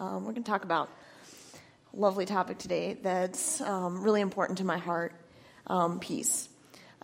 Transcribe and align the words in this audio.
Um, 0.00 0.24
we're 0.24 0.32
going 0.32 0.44
to 0.44 0.50
talk 0.50 0.64
about 0.64 0.88
a 1.92 2.00
lovely 2.00 2.24
topic 2.24 2.56
today 2.56 2.96
that's 3.02 3.60
um, 3.60 4.02
really 4.02 4.22
important 4.22 4.56
to 4.56 4.64
my 4.64 4.78
heart 4.78 5.12
um, 5.66 6.00
peace. 6.00 6.48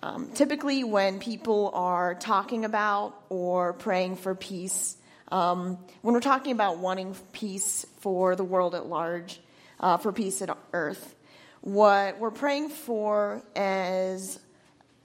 Um, 0.03 0.31
typically, 0.33 0.83
when 0.83 1.19
people 1.19 1.71
are 1.75 2.15
talking 2.15 2.65
about 2.65 3.15
or 3.29 3.75
praying 3.75 4.17
for 4.17 4.35
peace, 4.35 4.97
um, 5.31 5.77
when 6.01 6.15
we're 6.15 6.21
talking 6.21 6.53
about 6.53 6.79
wanting 6.79 7.15
peace 7.33 7.85
for 7.99 8.35
the 8.35 8.45
world 8.45 8.75
at 8.75 8.87
large, 8.87 9.41
uh, 9.79 9.99
for 9.99 10.11
peace 10.11 10.41
at 10.41 10.57
earth, 10.73 11.15
what 11.61 12.19
we're 12.19 12.31
praying 12.31 12.71
for 12.71 13.43
is 13.55 14.39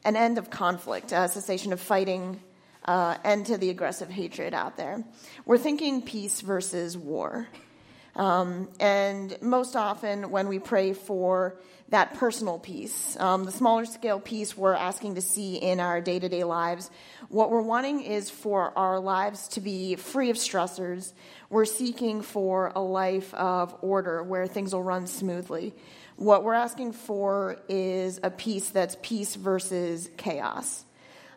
an 0.06 0.16
end 0.16 0.38
of 0.38 0.50
conflict, 0.50 1.12
a 1.12 1.28
cessation 1.28 1.74
of 1.74 1.82
fighting, 1.82 2.40
uh, 2.86 3.18
end 3.26 3.48
to 3.48 3.58
the 3.58 3.70
aggressive 3.70 4.10
hatred 4.10 4.54
out 4.54 4.78
there. 4.78 5.04
We're 5.46 5.58
thinking 5.58 6.02
peace 6.02 6.40
versus 6.40 6.98
war. 6.98 7.50
Um, 8.16 8.70
and 8.80 9.38
most 9.42 9.76
often, 9.76 10.32
when 10.32 10.48
we 10.48 10.60
pray 10.60 10.94
for 10.94 11.58
that 11.90 12.14
personal 12.16 12.58
peace, 12.58 13.18
um, 13.20 13.44
the 13.46 13.52
smaller 13.52 13.86
scale 13.86 14.20
peace 14.20 14.56
we're 14.56 14.74
asking 14.74 15.16
to 15.16 15.22
see 15.22 15.56
in 15.56 15.80
our 15.80 16.02
day 16.02 16.20
to 16.20 16.30
day 16.30 16.44
lives, 16.44 16.90
what 17.30 17.52
we're 17.52 17.62
wanting 17.62 18.02
is 18.02 18.30
for 18.30 18.78
our 18.78 19.00
lives 19.00 19.48
to 19.50 19.62
be 19.62 19.96
free 19.96 20.30
of 20.30 20.38
stressors. 20.38 21.14
We're 21.50 21.66
seeking 21.66 22.22
for 22.22 22.72
a 22.76 22.82
life 22.82 23.34
of 23.34 23.76
order 23.82 24.24
where 24.24 24.48
things 24.48 24.74
will 24.74 24.84
run 24.84 25.08
smoothly. 25.08 25.74
What 26.16 26.44
we're 26.44 26.54
asking 26.54 26.94
for 26.94 27.58
is 27.68 28.20
a 28.24 28.30
peace 28.30 28.70
that's 28.70 28.96
peace 29.02 29.36
versus 29.36 30.10
chaos. 30.18 30.86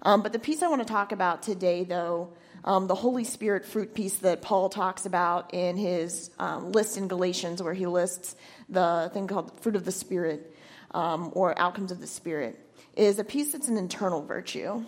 Um, 0.03 0.23
but 0.23 0.33
the 0.33 0.39
peace 0.39 0.63
I 0.63 0.69
want 0.69 0.83
to 0.83 0.93
talk 0.93 1.13
about 1.13 1.43
today, 1.43 1.85
though, 1.85 2.31
um, 2.65 2.87
the 2.87 2.95
Holy 2.95 3.25
Spirit 3.25 3.67
fruit 3.67 3.95
peace 3.95 4.17
that 4.19 4.41
Paul 4.41 4.71
talks 4.71 5.05
about 5.05 5.53
in 5.53 5.77
his 5.77 6.31
um, 6.39 6.73
list 6.73 6.97
in 6.97 7.09
Galatians, 7.09 7.63
where 7.63 7.75
he 7.75 7.87
lists 7.87 8.35
the 8.69 9.11
thing 9.13 9.27
called 9.27 9.61
fruit 9.61 9.77
of 9.77 9.85
the 9.85 9.93
Spirit 9.93 10.57
um, 10.93 11.31
or 11.35 11.59
outcomes 11.59 11.93
of 11.93 12.01
the 12.01 12.07
Spirit, 12.07 12.59
is 12.97 13.19
a 13.19 13.25
peace 13.25 13.53
that's 13.53 13.69
an 13.69 13.77
internal 13.77 14.25
virtue. 14.25 14.83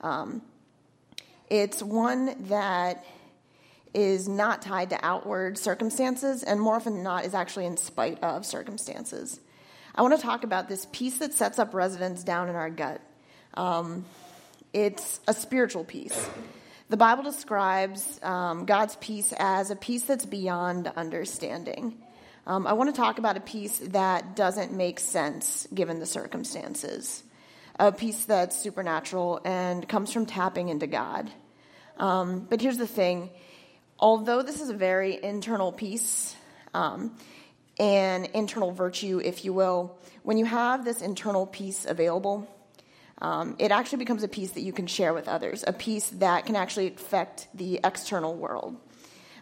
Um, 0.00 0.40
it's 1.50 1.82
one 1.82 2.44
that 2.48 3.04
is 3.92 4.26
not 4.26 4.62
tied 4.62 4.90
to 4.90 4.98
outward 5.04 5.58
circumstances, 5.58 6.42
and 6.42 6.58
more 6.58 6.76
often 6.76 6.94
than 6.94 7.02
not, 7.02 7.26
is 7.26 7.34
actually 7.34 7.66
in 7.66 7.76
spite 7.76 8.22
of 8.24 8.46
circumstances. 8.46 9.40
I 9.94 10.02
want 10.02 10.16
to 10.16 10.22
talk 10.22 10.42
about 10.42 10.68
this 10.68 10.86
peace 10.90 11.18
that 11.18 11.34
sets 11.34 11.58
up 11.58 11.74
residence 11.74 12.24
down 12.24 12.48
in 12.48 12.56
our 12.56 12.70
gut. 12.70 13.00
Um, 13.54 14.04
it's 14.72 15.20
a 15.28 15.34
spiritual 15.34 15.84
peace. 15.84 16.28
The 16.90 16.98
Bible 16.98 17.22
describes 17.22 18.20
um, 18.22 18.66
God's 18.66 18.96
peace 18.96 19.32
as 19.38 19.70
a 19.70 19.76
peace 19.76 20.04
that's 20.04 20.26
beyond 20.26 20.86
understanding. 20.88 21.94
Um, 22.46 22.66
I 22.66 22.74
want 22.74 22.94
to 22.94 23.00
talk 23.00 23.18
about 23.18 23.38
a 23.38 23.40
peace 23.40 23.78
that 23.78 24.36
doesn't 24.36 24.70
make 24.70 25.00
sense 25.00 25.66
given 25.72 25.98
the 25.98 26.04
circumstances, 26.04 27.22
a 27.80 27.90
peace 27.90 28.26
that's 28.26 28.58
supernatural 28.58 29.40
and 29.46 29.88
comes 29.88 30.12
from 30.12 30.26
tapping 30.26 30.68
into 30.68 30.86
God. 30.86 31.30
Um, 31.96 32.40
but 32.50 32.60
here's 32.60 32.76
the 32.76 32.86
thing 32.86 33.30
although 33.98 34.42
this 34.42 34.60
is 34.60 34.68
a 34.68 34.74
very 34.74 35.22
internal 35.24 35.72
peace, 35.72 36.36
um, 36.74 37.16
an 37.78 38.26
internal 38.34 38.72
virtue, 38.72 39.22
if 39.24 39.42
you 39.46 39.54
will, 39.54 39.96
when 40.22 40.36
you 40.36 40.44
have 40.44 40.84
this 40.84 41.00
internal 41.00 41.46
peace 41.46 41.86
available, 41.86 42.46
um, 43.20 43.56
it 43.58 43.70
actually 43.70 43.98
becomes 43.98 44.22
a 44.22 44.28
peace 44.28 44.52
that 44.52 44.62
you 44.62 44.72
can 44.72 44.86
share 44.86 45.14
with 45.14 45.28
others, 45.28 45.64
a 45.66 45.72
peace 45.72 46.08
that 46.10 46.46
can 46.46 46.56
actually 46.56 46.88
affect 46.88 47.48
the 47.54 47.80
external 47.84 48.34
world. 48.34 48.76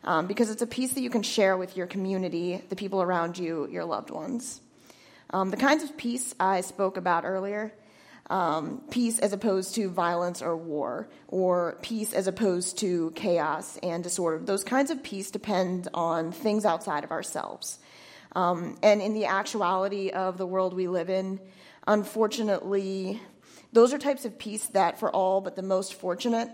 Um, 0.04 0.26
because 0.26 0.50
it's 0.50 0.62
a 0.62 0.66
peace 0.66 0.94
that 0.94 1.00
you 1.00 1.10
can 1.10 1.22
share 1.22 1.56
with 1.56 1.76
your 1.76 1.86
community, 1.86 2.60
the 2.68 2.76
people 2.76 3.02
around 3.02 3.38
you, 3.38 3.68
your 3.70 3.84
loved 3.84 4.10
ones. 4.10 4.60
Um, 5.30 5.50
the 5.50 5.56
kinds 5.56 5.84
of 5.84 5.96
peace 5.96 6.34
I 6.40 6.60
spoke 6.62 6.96
about 6.96 7.24
earlier 7.24 7.72
um, 8.30 8.80
peace 8.90 9.18
as 9.18 9.32
opposed 9.32 9.74
to 9.74 9.90
violence 9.90 10.42
or 10.42 10.56
war, 10.56 11.08
or 11.28 11.76
peace 11.82 12.12
as 12.12 12.26
opposed 12.26 12.78
to 12.78 13.12
chaos 13.14 13.78
and 13.82 14.02
disorder. 14.02 14.38
Those 14.38 14.64
kinds 14.64 14.90
of 14.90 15.02
peace 15.02 15.30
depend 15.30 15.88
on 15.92 16.32
things 16.32 16.64
outside 16.64 17.04
of 17.04 17.10
ourselves. 17.10 17.78
Um, 18.34 18.78
and 18.82 19.02
in 19.02 19.12
the 19.12 19.26
actuality 19.26 20.10
of 20.10 20.38
the 20.38 20.46
world 20.46 20.72
we 20.72 20.88
live 20.88 21.10
in, 21.10 21.40
unfortunately, 21.86 23.20
those 23.72 23.92
are 23.92 23.98
types 23.98 24.24
of 24.24 24.38
peace 24.38 24.66
that, 24.68 24.98
for 24.98 25.10
all 25.10 25.40
but 25.40 25.56
the 25.56 25.62
most 25.62 25.94
fortunate, 25.94 26.50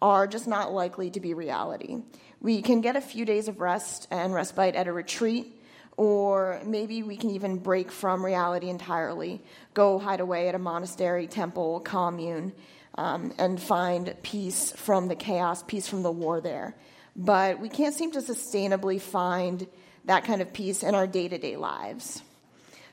are 0.00 0.26
just 0.26 0.46
not 0.46 0.72
likely 0.72 1.10
to 1.10 1.20
be 1.20 1.34
reality. 1.34 1.98
We 2.40 2.60
can 2.62 2.80
get 2.80 2.96
a 2.96 3.00
few 3.00 3.24
days 3.24 3.46
of 3.46 3.60
rest 3.60 4.08
and 4.10 4.34
respite 4.34 4.74
at 4.74 4.88
a 4.88 4.92
retreat, 4.92 5.60
or 5.96 6.60
maybe 6.64 7.02
we 7.02 7.16
can 7.16 7.30
even 7.30 7.58
break 7.58 7.92
from 7.92 8.24
reality 8.24 8.68
entirely, 8.68 9.40
go 9.74 9.98
hide 9.98 10.20
away 10.20 10.48
at 10.48 10.54
a 10.54 10.58
monastery, 10.58 11.26
temple, 11.26 11.80
commune, 11.80 12.52
um, 12.96 13.32
and 13.38 13.60
find 13.60 14.14
peace 14.22 14.72
from 14.72 15.08
the 15.08 15.14
chaos, 15.14 15.62
peace 15.62 15.86
from 15.86 16.02
the 16.02 16.10
war 16.10 16.40
there. 16.40 16.74
But 17.14 17.60
we 17.60 17.68
can't 17.68 17.94
seem 17.94 18.10
to 18.12 18.20
sustainably 18.20 19.00
find 19.00 19.66
that 20.06 20.24
kind 20.24 20.42
of 20.42 20.52
peace 20.52 20.82
in 20.82 20.94
our 20.94 21.06
day 21.06 21.28
to 21.28 21.38
day 21.38 21.56
lives. 21.56 22.22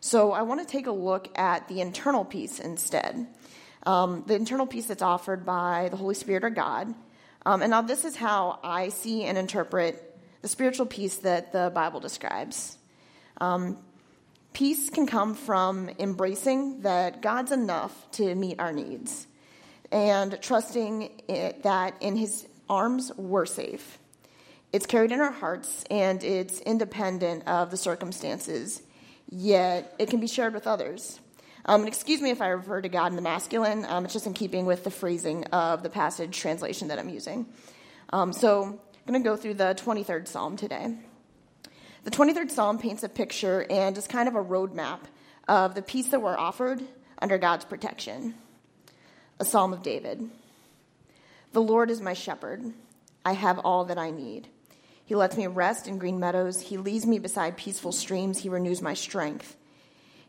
So 0.01 0.31
I 0.31 0.43
want 0.43 0.61
to 0.61 0.71
take 0.71 0.87
a 0.87 0.91
look 0.91 1.37
at 1.37 1.67
the 1.67 1.81
internal 1.81 2.23
peace 2.23 2.59
instead 2.59 3.27
um, 3.85 4.23
the 4.27 4.35
internal 4.35 4.67
peace 4.67 4.87
that's 4.87 5.01
offered 5.01 5.45
by 5.45 5.89
the 5.89 5.97
Holy 5.97 6.15
Spirit 6.15 6.43
or 6.43 6.49
God. 6.49 6.93
Um, 7.45 7.61
and 7.61 7.71
now, 7.71 7.81
this 7.81 8.05
is 8.05 8.15
how 8.15 8.59
I 8.63 8.89
see 8.89 9.23
and 9.23 9.37
interpret 9.37 10.19
the 10.41 10.47
spiritual 10.47 10.85
peace 10.85 11.15
that 11.17 11.51
the 11.51 11.71
Bible 11.73 11.99
describes. 11.99 12.77
Um, 13.39 13.77
peace 14.53 14.89
can 14.89 15.07
come 15.07 15.35
from 15.35 15.89
embracing 15.99 16.81
that 16.81 17.21
God's 17.21 17.51
enough 17.51 17.93
to 18.13 18.35
meet 18.35 18.59
our 18.59 18.73
needs 18.73 19.27
and 19.91 20.37
trusting 20.41 21.21
it, 21.27 21.63
that 21.63 21.95
in 22.01 22.15
His 22.15 22.47
arms 22.69 23.11
we're 23.15 23.45
safe. 23.45 23.97
It's 24.71 24.85
carried 24.85 25.11
in 25.11 25.19
our 25.19 25.31
hearts 25.31 25.83
and 25.89 26.23
it's 26.23 26.59
independent 26.61 27.47
of 27.47 27.71
the 27.71 27.77
circumstances, 27.77 28.83
yet 29.31 29.95
it 29.97 30.09
can 30.09 30.19
be 30.19 30.27
shared 30.27 30.53
with 30.53 30.67
others. 30.67 31.19
Um, 31.69 31.85
excuse 31.85 32.19
me 32.19 32.31
if 32.31 32.41
I 32.41 32.47
refer 32.47 32.81
to 32.81 32.89
God 32.89 33.11
in 33.11 33.15
the 33.15 33.21
masculine, 33.21 33.85
um, 33.85 34.03
it's 34.03 34.13
just 34.15 34.25
in 34.25 34.33
keeping 34.33 34.65
with 34.65 34.83
the 34.83 34.89
phrasing 34.89 35.43
of 35.45 35.83
the 35.83 35.89
passage 35.91 36.35
translation 36.35 36.87
that 36.87 36.97
I'm 36.97 37.09
using. 37.09 37.45
Um, 38.11 38.33
so 38.33 38.63
I'm 38.63 38.79
going 39.05 39.21
to 39.21 39.29
go 39.29 39.35
through 39.35 39.53
the 39.53 39.75
23rd 39.75 40.27
Psalm 40.27 40.57
today. 40.57 40.95
The 42.05 42.09
23rd 42.09 42.49
Psalm 42.49 42.79
paints 42.79 43.03
a 43.03 43.07
picture 43.07 43.67
and 43.69 43.95
is 43.95 44.07
kind 44.07 44.27
of 44.27 44.33
a 44.33 44.43
roadmap 44.43 45.01
of 45.47 45.75
the 45.75 45.83
peace 45.83 46.07
that 46.07 46.23
we're 46.23 46.35
offered 46.35 46.81
under 47.21 47.37
God's 47.37 47.65
protection. 47.65 48.33
A 49.39 49.45
Psalm 49.45 49.71
of 49.71 49.83
David. 49.83 50.27
The 51.53 51.61
Lord 51.61 51.91
is 51.91 52.01
my 52.01 52.15
shepherd. 52.15 52.63
I 53.23 53.33
have 53.33 53.59
all 53.59 53.85
that 53.85 53.99
I 53.99 54.09
need. 54.09 54.47
He 55.05 55.13
lets 55.13 55.37
me 55.37 55.45
rest 55.45 55.87
in 55.87 55.99
green 55.99 56.19
meadows. 56.19 56.61
He 56.61 56.77
leads 56.77 57.05
me 57.05 57.19
beside 57.19 57.57
peaceful 57.57 57.91
streams. 57.91 58.39
He 58.39 58.49
renews 58.49 58.81
my 58.81 58.95
strength. 58.95 59.55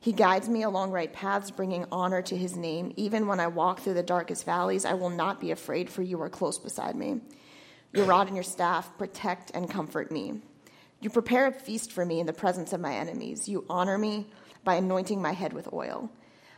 He 0.02 0.12
guides 0.12 0.48
me 0.48 0.62
along 0.62 0.92
right 0.92 1.12
paths, 1.12 1.50
bringing 1.50 1.84
honor 1.92 2.22
to 2.22 2.36
his 2.36 2.56
name. 2.56 2.94
Even 2.96 3.26
when 3.26 3.38
I 3.38 3.48
walk 3.48 3.80
through 3.80 3.94
the 3.94 4.02
darkest 4.02 4.46
valleys, 4.46 4.86
I 4.86 4.94
will 4.94 5.10
not 5.10 5.40
be 5.40 5.50
afraid, 5.50 5.90
for 5.90 6.00
you 6.00 6.20
are 6.22 6.30
close 6.30 6.58
beside 6.58 6.96
me. 6.96 7.20
Your 7.92 8.06
rod 8.06 8.26
and 8.26 8.36
your 8.36 8.42
staff 8.42 8.96
protect 8.96 9.50
and 9.52 9.68
comfort 9.68 10.10
me. 10.10 10.40
You 11.00 11.10
prepare 11.10 11.46
a 11.46 11.52
feast 11.52 11.92
for 11.92 12.06
me 12.06 12.18
in 12.18 12.26
the 12.26 12.32
presence 12.32 12.72
of 12.72 12.80
my 12.80 12.94
enemies. 12.94 13.46
You 13.46 13.66
honor 13.68 13.98
me 13.98 14.26
by 14.64 14.76
anointing 14.76 15.20
my 15.20 15.32
head 15.32 15.52
with 15.52 15.70
oil. 15.72 16.10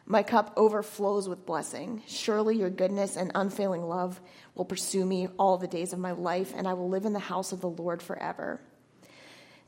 My 0.06 0.22
cup 0.22 0.52
overflows 0.56 1.28
with 1.28 1.46
blessing. 1.46 2.02
Surely 2.06 2.56
your 2.56 2.70
goodness 2.70 3.16
and 3.16 3.32
unfailing 3.34 3.82
love 3.82 4.20
will 4.54 4.64
pursue 4.64 5.04
me 5.04 5.28
all 5.36 5.58
the 5.58 5.66
days 5.66 5.92
of 5.92 5.98
my 5.98 6.12
life, 6.12 6.52
and 6.56 6.68
I 6.68 6.74
will 6.74 6.88
live 6.88 7.06
in 7.06 7.12
the 7.12 7.18
house 7.18 7.50
of 7.50 7.60
the 7.60 7.68
Lord 7.68 8.02
forever. 8.02 8.60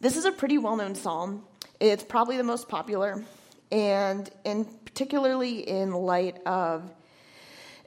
This 0.01 0.17
is 0.17 0.27
a 0.27 0.33
pretty 0.33 0.59
well 0.59 0.77
known 0.77 0.95
psalm. 0.95 1.45
It's 1.81 2.05
probably 2.05 2.37
the 2.37 2.45
most 2.45 2.69
popular 2.69 3.25
and 3.71 4.31
in 4.45 4.65
particularly 4.65 5.69
in 5.69 5.93
light 5.93 6.39
of 6.47 6.91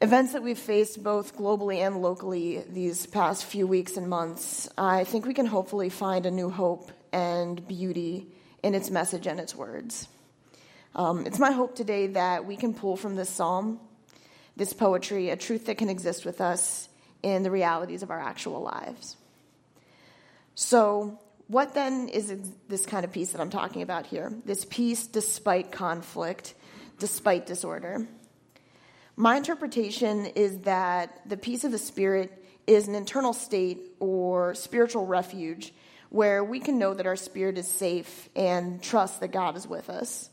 events 0.02 0.34
that 0.34 0.44
we've 0.44 0.60
faced 0.60 1.04
both 1.04 1.36
globally 1.38 1.78
and 1.78 2.02
locally 2.02 2.64
these 2.70 3.06
past 3.08 3.46
few 3.46 3.66
weeks 3.66 3.98
and 3.98 4.10
months, 4.10 4.70
I 4.78 5.04
think 5.04 5.26
we 5.26 5.34
can 5.34 5.46
hopefully 5.46 5.90
find 5.90 6.26
a 6.26 6.32
new 6.32 6.50
hope 6.50 6.92
and 7.12 7.66
beauty 7.68 8.28
in 8.62 8.76
its 8.76 8.90
message 8.90 9.28
and 9.28 9.40
its 9.40 9.56
words. 9.56 10.08
Um, 10.96 11.26
it's 11.26 11.40
my 11.40 11.52
hope 11.52 11.76
today 11.76 12.08
that 12.08 12.46
we 12.46 12.56
can 12.56 12.74
pull 12.74 12.98
from 12.98 13.16
this 13.16 13.30
psalm, 13.30 13.80
this 14.56 14.74
poetry, 14.74 15.30
a 15.30 15.36
truth 15.36 15.68
that 15.68 15.78
can 15.78 15.90
exist 15.90 16.26
with 16.26 16.42
us 16.42 16.90
in 17.24 17.44
the 17.44 17.52
realities 17.52 18.04
of 18.04 18.12
our 18.12 18.20
actual 18.20 18.62
lives. 18.62 19.16
So, 20.56 21.20
what 21.48 21.74
then 21.74 22.10
is 22.10 22.34
this 22.68 22.86
kind 22.86 23.06
of 23.06 23.12
peace 23.12 23.32
that 23.32 23.42
I'm 23.42 23.50
talking 23.50 23.82
about 23.82 24.06
here? 24.06 24.34
This 24.46 24.66
peace 24.66 25.08
despite 25.08 25.72
conflict, 25.72 26.54
despite 27.00 27.46
disorder. 27.46 28.08
My 29.16 29.38
interpretation 29.38 30.26
is 30.28 30.60
that 30.60 31.22
the 31.28 31.38
peace 31.38 31.64
of 31.64 31.72
the 31.72 31.78
Spirit 31.78 32.44
is 32.68 32.88
an 32.88 32.96
internal 32.96 33.34
state 33.34 33.80
or 34.00 34.54
spiritual 34.56 35.06
refuge 35.06 35.74
where 36.10 36.44
we 36.44 36.60
can 36.60 36.78
know 36.78 36.94
that 36.94 37.08
our 37.08 37.16
spirit 37.16 37.58
is 37.58 37.68
safe 37.68 38.30
and 38.36 38.82
trust 38.82 39.20
that 39.22 39.30
God 39.30 39.58
is 39.58 39.68
with 39.68 39.90
us. 39.90 40.30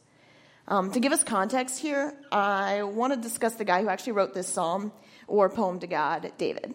Um, 0.66 0.90
to 0.92 1.00
give 1.00 1.12
us 1.12 1.22
context 1.22 1.78
here, 1.78 2.14
I 2.32 2.84
want 2.84 3.12
to 3.12 3.20
discuss 3.20 3.54
the 3.54 3.64
guy 3.64 3.82
who 3.82 3.88
actually 3.88 4.12
wrote 4.12 4.34
this 4.34 4.48
psalm 4.48 4.92
or 5.26 5.48
poem 5.50 5.80
to 5.80 5.86
God, 5.86 6.32
David. 6.38 6.74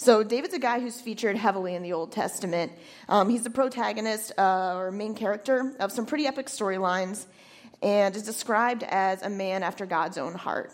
So, 0.00 0.22
David's 0.22 0.54
a 0.54 0.60
guy 0.60 0.78
who's 0.78 1.00
featured 1.00 1.34
heavily 1.34 1.74
in 1.74 1.82
the 1.82 1.92
Old 1.92 2.12
Testament. 2.12 2.70
Um, 3.08 3.28
he's 3.28 3.42
the 3.42 3.50
protagonist 3.50 4.30
uh, 4.38 4.76
or 4.76 4.92
main 4.92 5.16
character 5.16 5.74
of 5.80 5.90
some 5.90 6.06
pretty 6.06 6.24
epic 6.28 6.46
storylines 6.46 7.26
and 7.82 8.14
is 8.14 8.22
described 8.22 8.84
as 8.84 9.22
a 9.22 9.28
man 9.28 9.64
after 9.64 9.86
God's 9.86 10.16
own 10.16 10.34
heart. 10.34 10.70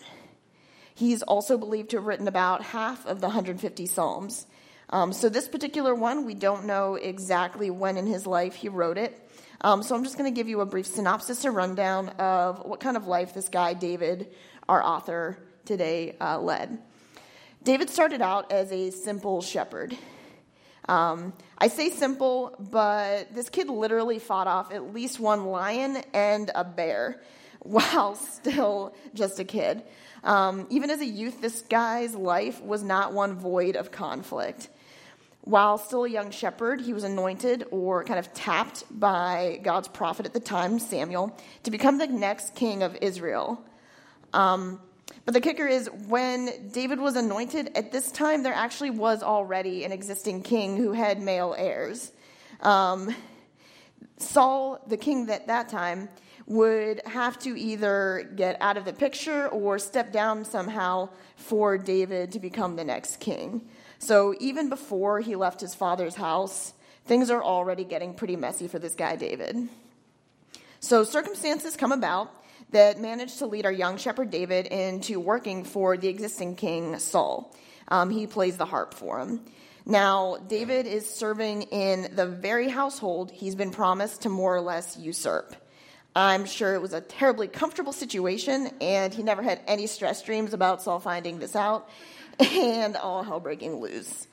He's 0.94 1.22
also 1.22 1.56
believed 1.56 1.88
to 1.90 1.96
have 1.96 2.04
written 2.04 2.28
about 2.28 2.64
half 2.64 3.06
of 3.06 3.22
the 3.22 3.28
150 3.28 3.86
Psalms. 3.86 4.44
Um, 4.90 5.14
so, 5.14 5.30
this 5.30 5.48
particular 5.48 5.94
one, 5.94 6.26
we 6.26 6.34
don't 6.34 6.66
know 6.66 6.96
exactly 6.96 7.70
when 7.70 7.96
in 7.96 8.06
his 8.06 8.26
life 8.26 8.54
he 8.54 8.68
wrote 8.68 8.98
it. 8.98 9.18
Um, 9.62 9.82
so, 9.82 9.94
I'm 9.94 10.04
just 10.04 10.18
going 10.18 10.30
to 10.30 10.36
give 10.38 10.48
you 10.48 10.60
a 10.60 10.66
brief 10.66 10.86
synopsis 10.86 11.46
or 11.46 11.50
rundown 11.50 12.10
of 12.18 12.62
what 12.66 12.78
kind 12.78 12.98
of 12.98 13.06
life 13.06 13.32
this 13.32 13.48
guy, 13.48 13.72
David, 13.72 14.34
our 14.68 14.84
author 14.84 15.38
today, 15.64 16.14
uh, 16.20 16.38
led. 16.38 16.78
David 17.64 17.88
started 17.88 18.20
out 18.20 18.52
as 18.52 18.70
a 18.72 18.90
simple 18.90 19.40
shepherd. 19.40 19.96
Um, 20.86 21.32
I 21.56 21.68
say 21.68 21.88
simple, 21.88 22.54
but 22.58 23.34
this 23.34 23.48
kid 23.48 23.70
literally 23.70 24.18
fought 24.18 24.46
off 24.46 24.70
at 24.70 24.92
least 24.92 25.18
one 25.18 25.46
lion 25.46 26.02
and 26.12 26.50
a 26.54 26.62
bear 26.62 27.22
while 27.60 28.16
still 28.16 28.94
just 29.14 29.40
a 29.40 29.44
kid. 29.44 29.82
Um, 30.24 30.66
even 30.68 30.90
as 30.90 31.00
a 31.00 31.06
youth, 31.06 31.40
this 31.40 31.62
guy's 31.62 32.14
life 32.14 32.60
was 32.60 32.82
not 32.82 33.14
one 33.14 33.34
void 33.34 33.76
of 33.76 33.90
conflict. 33.90 34.68
While 35.40 35.78
still 35.78 36.04
a 36.04 36.10
young 36.10 36.30
shepherd, 36.32 36.82
he 36.82 36.92
was 36.92 37.04
anointed 37.04 37.64
or 37.70 38.04
kind 38.04 38.18
of 38.18 38.34
tapped 38.34 38.84
by 38.90 39.58
God's 39.62 39.88
prophet 39.88 40.26
at 40.26 40.34
the 40.34 40.40
time, 40.40 40.78
Samuel, 40.78 41.34
to 41.62 41.70
become 41.70 41.96
the 41.96 42.06
next 42.06 42.54
king 42.54 42.82
of 42.82 42.94
Israel. 43.00 43.64
Um, 44.34 44.80
but 45.24 45.34
the 45.34 45.40
kicker 45.40 45.66
is 45.66 45.88
when 46.08 46.70
David 46.72 47.00
was 47.00 47.16
anointed, 47.16 47.70
at 47.74 47.92
this 47.92 48.10
time 48.12 48.42
there 48.42 48.54
actually 48.54 48.90
was 48.90 49.22
already 49.22 49.84
an 49.84 49.92
existing 49.92 50.42
king 50.42 50.76
who 50.76 50.92
had 50.92 51.20
male 51.20 51.54
heirs. 51.56 52.12
Um, 52.60 53.14
Saul, 54.18 54.82
the 54.86 54.96
king 54.96 55.28
at 55.30 55.46
that 55.46 55.68
time, 55.68 56.08
would 56.46 57.00
have 57.06 57.38
to 57.38 57.58
either 57.58 58.30
get 58.36 58.58
out 58.60 58.76
of 58.76 58.84
the 58.84 58.92
picture 58.92 59.48
or 59.48 59.78
step 59.78 60.12
down 60.12 60.44
somehow 60.44 61.08
for 61.36 61.78
David 61.78 62.32
to 62.32 62.38
become 62.38 62.76
the 62.76 62.84
next 62.84 63.18
king. 63.18 63.66
So 63.98 64.34
even 64.40 64.68
before 64.68 65.20
he 65.20 65.36
left 65.36 65.60
his 65.62 65.74
father's 65.74 66.16
house, 66.16 66.74
things 67.06 67.30
are 67.30 67.42
already 67.42 67.84
getting 67.84 68.12
pretty 68.12 68.36
messy 68.36 68.68
for 68.68 68.78
this 68.78 68.94
guy, 68.94 69.16
David. 69.16 69.68
So 70.80 71.02
circumstances 71.02 71.76
come 71.76 71.92
about 71.92 72.43
that 72.74 73.00
managed 73.00 73.38
to 73.38 73.46
lead 73.46 73.66
our 73.66 73.72
young 73.72 73.96
shepherd 73.96 74.30
David 74.30 74.66
into 74.66 75.20
working 75.20 75.62
for 75.62 75.96
the 75.96 76.08
existing 76.08 76.56
king 76.56 76.98
Saul. 76.98 77.54
Um, 77.86 78.10
he 78.10 78.26
plays 78.26 78.56
the 78.56 78.64
harp 78.64 78.94
for 78.94 79.20
him. 79.20 79.40
Now, 79.86 80.38
David 80.48 80.86
is 80.86 81.08
serving 81.08 81.62
in 81.62 82.16
the 82.16 82.26
very 82.26 82.68
household 82.68 83.30
he's 83.30 83.54
been 83.54 83.70
promised 83.70 84.22
to 84.22 84.28
more 84.28 84.56
or 84.56 84.60
less 84.60 84.96
usurp. 84.96 85.54
I'm 86.16 86.46
sure 86.46 86.74
it 86.74 86.82
was 86.82 86.92
a 86.92 87.00
terribly 87.00 87.46
comfortable 87.46 87.92
situation, 87.92 88.70
and 88.80 89.14
he 89.14 89.22
never 89.22 89.42
had 89.42 89.60
any 89.68 89.86
stress 89.86 90.22
dreams 90.22 90.52
about 90.52 90.82
Saul 90.82 90.98
finding 90.98 91.38
this 91.38 91.54
out 91.54 91.88
and 92.40 92.96
all 92.96 93.22
hell 93.22 93.40
breaking 93.40 93.76
loose. 93.76 94.26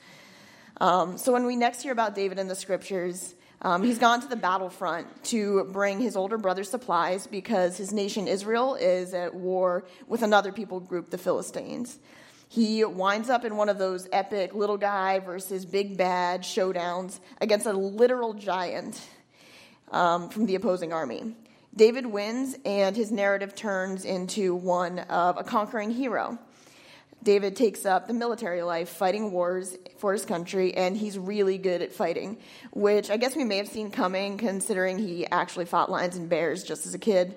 Um, 0.80 1.20
so, 1.20 1.32
when 1.32 1.46
we 1.46 1.56
next 1.56 1.84
hear 1.84 1.92
about 1.92 2.16
David 2.16 2.40
in 2.40 2.48
the 2.48 2.56
scriptures, 2.56 3.36
um, 3.64 3.84
he's 3.84 4.00
gone 4.00 4.22
to 4.22 4.28
the 4.28 4.36
battlefront 4.36 5.24
to 5.26 5.66
bring 5.66 6.00
his 6.00 6.16
older 6.16 6.38
brother 6.38 6.64
supplies 6.64 7.28
because 7.28 7.78
his 7.78 7.94
nation 7.94 8.28
Israel 8.28 8.76
is 8.76 9.14
at 9.14 9.34
war 9.34 9.86
with 10.08 10.24
another 10.24 10.52
people 10.52 10.80
group, 10.80 11.12
the 11.12 11.18
Philistines. 11.18 12.00
He 12.50 12.84
winds 12.84 13.30
up 13.30 13.46
in 13.46 13.56
one 13.56 13.70
of 13.70 13.78
those 13.78 14.10
epic 14.12 14.54
little 14.54 14.78
guy 14.78 15.20
versus 15.20 15.66
big 15.66 15.96
bad 15.96 16.42
showdowns 16.42 17.20
against 17.40 17.66
a 17.66 17.72
literal 17.72 18.34
giant 18.34 19.00
um, 19.92 20.28
from 20.30 20.48
the 20.48 20.56
opposing 20.56 20.92
army. 20.92 21.36
David 21.76 22.06
wins, 22.06 22.58
and 22.66 22.96
his 22.96 23.12
narrative 23.12 23.56
turns 23.56 24.04
into 24.04 24.54
one 24.54 25.00
of 25.00 25.38
a 25.38 25.44
conquering 25.44 25.92
hero. 25.92 26.38
David 27.24 27.56
takes 27.56 27.86
up 27.86 28.08
the 28.08 28.14
military 28.14 28.64
life, 28.64 28.90
fighting 28.90 29.32
wars 29.32 29.78
for 29.98 30.14
his 30.14 30.26
country, 30.26 30.74
and 30.74 30.98
he's 30.98 31.18
really 31.20 31.58
good 31.58 31.82
at 31.82 31.94
fighting, 31.94 32.38
which 32.72 33.12
I 33.12 33.18
guess 33.18 33.36
we 33.36 33.44
may 33.44 33.58
have 33.58 33.68
seen 33.68 33.92
coming 33.92 34.38
considering 34.38 34.98
he 34.98 35.28
actually 35.28 35.66
fought 35.66 35.92
lions 35.92 36.18
and 36.18 36.28
bears 36.30 36.64
just 36.64 36.86
as 36.88 36.96
a 36.96 37.00
kid. 37.00 37.36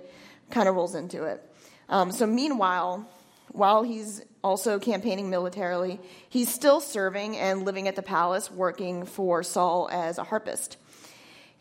Kind 0.51 0.69
of 0.69 0.75
rolls 0.75 0.95
into 0.95 1.25
it. 1.25 1.43
Um, 1.89 2.13
so, 2.13 2.27
meanwhile, 2.27 3.07
while 3.49 3.83
he's 3.83 4.23
also 4.43 4.79
campaigning 4.79 5.29
militarily, 5.31 6.01
he's 6.29 6.53
still 6.53 6.81
serving 6.81 7.37
and 7.37 7.65
living 7.65 7.87
at 7.87 7.97
the 7.97 8.03
palace, 8.03 8.51
working 8.51 9.05
for 9.05 9.43
Saul 9.43 9.89
as 9.93 10.19
a 10.19 10.25
harpist. 10.25 10.77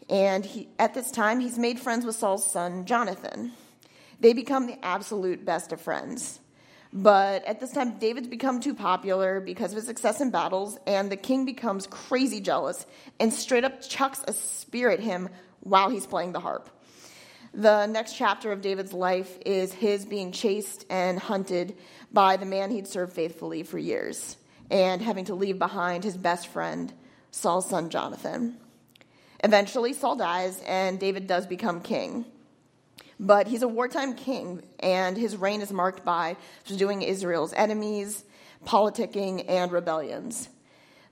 And 0.10 0.46
he, 0.46 0.70
at 0.80 0.94
this 0.94 1.12
time, 1.12 1.40
he's 1.40 1.58
made 1.58 1.80
friends 1.80 2.06
with 2.06 2.16
Saul's 2.16 2.50
son, 2.50 2.86
Jonathan. 2.86 3.52
They 4.20 4.34
become 4.34 4.68
the 4.68 4.84
absolute 4.84 5.46
best 5.46 5.72
of 5.72 5.81
friends. 5.81 6.40
But 6.95 7.44
at 7.45 7.60
this 7.60 7.72
time, 7.72 7.98
David's 7.98 8.28
become 8.28 8.60
too 8.60 8.75
popular 8.75 9.42
because 9.42 9.72
of 9.72 9.78
his 9.78 9.88
success 9.88 10.22
in 10.22 10.30
battles, 10.30 10.78
and 10.86 11.12
the 11.12 11.18
king 11.18 11.44
becomes 11.44 11.88
crazy 11.88 12.40
jealous 12.40 12.86
and 13.19 13.34
straight 13.34 13.63
up 13.63 13.81
chucks 13.81 14.24
a 14.28 14.34
spear 14.34 14.92
at 14.92 15.00
him 15.00 15.30
while 15.62 15.90
he's 15.90 16.06
playing 16.06 16.34
the 16.34 16.40
harp. 16.40 16.69
The 17.51 17.88
next 17.88 18.13
chapter 18.16 18.51
of 18.51 18.62
David's 18.62 18.94
life 18.94 19.40
is 19.44 19.74
his 19.74 20.06
being 20.06 20.31
chased 20.31 20.86
and 20.88 21.18
hunted 21.18 21.75
by 22.12 22.38
the 22.38 22.45
man 22.45 22.69
he'd 22.69 22.88
served 22.88 23.13
faithfully 23.13 23.63
for 23.63 23.80
years, 23.80 24.38
and 24.69 25.01
having 25.01 25.25
to 25.25 25.36
leave 25.36 25.57
behind 25.57 26.04
his 26.04 26.16
best 26.16 26.48
friend, 26.48 26.94
Saul's 27.31 27.68
son 27.68 27.89
Jonathan. 27.89 28.57
Eventually, 29.44 29.94
Saul 29.94 30.16
dies, 30.16 30.62
and 30.68 31.00
David 31.00 31.25
does 31.25 31.48
become 31.48 31.81
king. 31.81 32.25
But 33.19 33.48
he's 33.48 33.62
a 33.62 33.68
wartime 33.68 34.15
king, 34.15 34.63
and 34.80 35.18
his 35.18 35.38
reign 35.38 35.62
is 35.62 35.71
marked 35.71 36.04
by 36.04 36.38
subduing 36.65 37.01
Israel's 37.01 37.54
enemies, 37.54 38.24
politicking, 38.65 39.45
and 39.48 39.71
rebellions. 39.71 40.50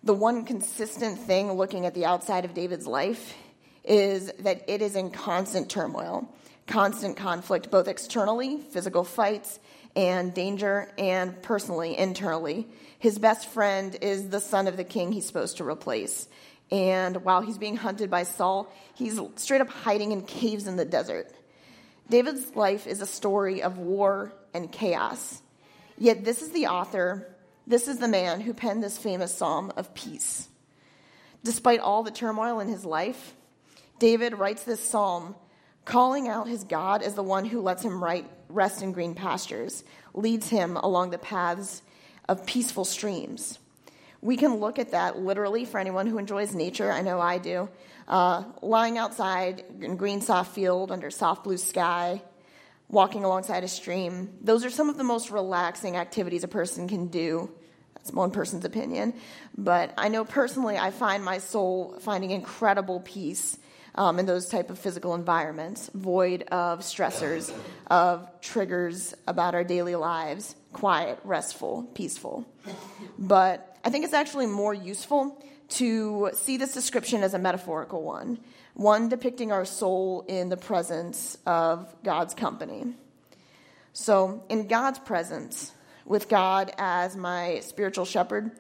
The 0.04 0.14
one 0.14 0.46
consistent 0.46 1.20
thing 1.20 1.52
looking 1.54 1.86
at 1.86 1.94
the 1.94 2.06
outside 2.06 2.44
of 2.44 2.54
David's 2.54 2.88
life 2.88 3.36
is 3.84 4.32
that 4.40 4.68
it 4.68 4.82
is 4.82 4.96
in 4.96 5.12
constant 5.12 5.70
turmoil, 5.70 6.28
constant 6.68 7.18
conflict, 7.18 7.70
both 7.70 7.88
externally, 7.88 8.58
physical 8.58 9.04
fights, 9.04 9.60
and 9.96 10.34
danger, 10.34 10.92
and 10.98 11.42
personally, 11.44 11.98
internally. 11.98 12.68
His 12.98 13.20
best 13.20 13.48
friend 13.50 13.96
is 14.02 14.30
the 14.30 14.40
son 14.40 14.68
of 14.68 14.78
the 14.78 14.84
king 14.84 15.12
he's 15.12 15.26
supposed 15.26 15.58
to 15.58 15.68
replace. 15.68 16.28
And 16.72 17.24
while 17.26 17.42
he's 17.42 17.58
being 17.58 17.76
hunted 17.76 18.10
by 18.10 18.24
Saul, 18.24 18.72
he's 18.96 19.20
straight 19.36 19.62
up 19.62 19.70
hiding 19.70 20.14
in 20.14 20.22
caves 20.22 20.68
in 20.68 20.78
the 20.78 20.86
desert. 20.86 21.32
David's 22.12 22.58
life 22.58 22.88
is 22.88 23.02
a 23.02 23.06
story 23.06 23.64
of 23.64 23.78
war 23.78 24.34
and 24.54 24.70
chaos. 24.70 25.42
Yet, 25.98 26.26
this 26.26 26.42
is 26.42 26.50
the 26.50 26.68
author, 26.68 27.34
this 27.66 27.88
is 27.88 28.00
the 28.00 28.08
man 28.10 28.42
who 28.42 28.54
penned 28.54 28.84
this 28.84 28.98
famous 28.98 29.34
psalm 29.34 29.72
of 29.78 29.94
peace. 29.94 30.50
Despite 31.42 31.80
all 31.80 32.04
the 32.04 32.12
turmoil 32.12 32.60
in 32.60 32.68
his 32.68 32.84
life, 32.84 33.34
David 33.98 34.38
writes 34.38 34.64
this 34.64 34.82
psalm 34.82 35.36
calling 35.86 36.28
out 36.28 36.50
his 36.50 36.66
God 36.66 37.02
as 37.02 37.14
the 37.14 37.24
one 37.24 37.46
who 37.46 37.62
lets 37.62 37.82
him 37.82 38.04
right, 38.04 38.30
rest 38.50 38.82
in 38.82 38.92
green 38.92 39.16
pastures, 39.16 39.86
leads 40.14 40.50
him 40.50 40.76
along 40.76 41.12
the 41.12 41.18
paths 41.18 41.82
of 42.28 42.46
peaceful 42.46 42.84
streams. 42.84 43.58
We 44.20 44.36
can 44.36 44.56
look 44.56 44.80
at 44.80 44.92
that 44.92 45.18
literally 45.18 45.64
for 45.64 45.80
anyone 45.80 46.08
who 46.08 46.18
enjoys 46.18 46.54
nature. 46.54 46.92
I 46.92 47.04
know 47.04 47.22
I 47.22 47.38
do 47.38 47.70
uh, 48.12 48.44
lying 48.62 48.98
outside 48.98 49.64
in 49.80 49.96
green 49.96 50.20
soft 50.20 50.54
field 50.54 50.92
under 50.92 51.10
soft 51.10 51.46
blue 51.46 51.58
sky, 51.58 52.22
walking 52.90 53.24
alongside 53.24 53.64
a 53.64 53.70
stream. 53.70 54.38
Those 54.42 54.66
are 54.66 54.70
some 54.70 54.90
of 54.90 54.98
the 54.98 55.04
most 55.06 55.32
relaxing 55.32 55.96
activities 55.96 56.44
a 56.44 56.50
person 56.50 56.90
can 56.90 57.08
do. 57.08 57.50
That's 57.96 58.12
one 58.12 58.32
person's 58.32 58.66
opinion. 58.66 59.14
But 59.58 59.94
I 59.98 60.10
know 60.10 60.26
personally 60.26 60.78
I 60.78 60.92
find 60.92 61.24
my 61.24 61.38
soul 61.38 61.98
finding 62.02 62.32
incredible 62.32 63.00
peace 63.00 63.58
um, 63.96 64.20
in 64.20 64.26
those 64.26 64.50
type 64.50 64.70
of 64.70 64.78
physical 64.78 65.16
environments, 65.16 65.90
void 65.94 66.44
of 66.44 66.80
stressors, 66.82 67.54
of 67.88 68.28
triggers 68.42 69.14
about 69.26 69.56
our 69.56 69.64
daily 69.64 69.96
lives, 69.96 70.56
quiet, 70.74 71.18
restful, 71.24 71.84
peaceful. 71.94 72.46
But 73.18 73.78
I 73.86 73.90
think 73.90 74.04
it's 74.04 74.14
actually 74.14 74.48
more 74.48 74.74
useful 74.74 75.42
to 75.72 76.32
see 76.34 76.58
this 76.58 76.74
description 76.74 77.24
as 77.24 77.34
a 77.34 77.40
metaphorical 77.40 78.02
one, 78.02 78.40
one 78.74 79.10
depicting 79.10 79.52
our 79.52 79.66
soul 79.66 80.26
in 80.28 80.50
the 80.50 80.58
presence 80.58 81.38
of 81.46 81.94
God's 82.04 82.34
company. 82.34 82.94
So, 83.94 84.44
in 84.50 84.68
God's 84.68 85.00
presence, 85.00 85.74
with 86.06 86.30
God 86.30 86.72
as 86.78 87.16
my 87.16 87.60
spiritual 87.62 88.06
shepherd, 88.06 88.52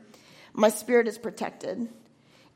my 0.53 0.70
spirit 0.70 1.08
is 1.08 1.18
protected. 1.18 1.88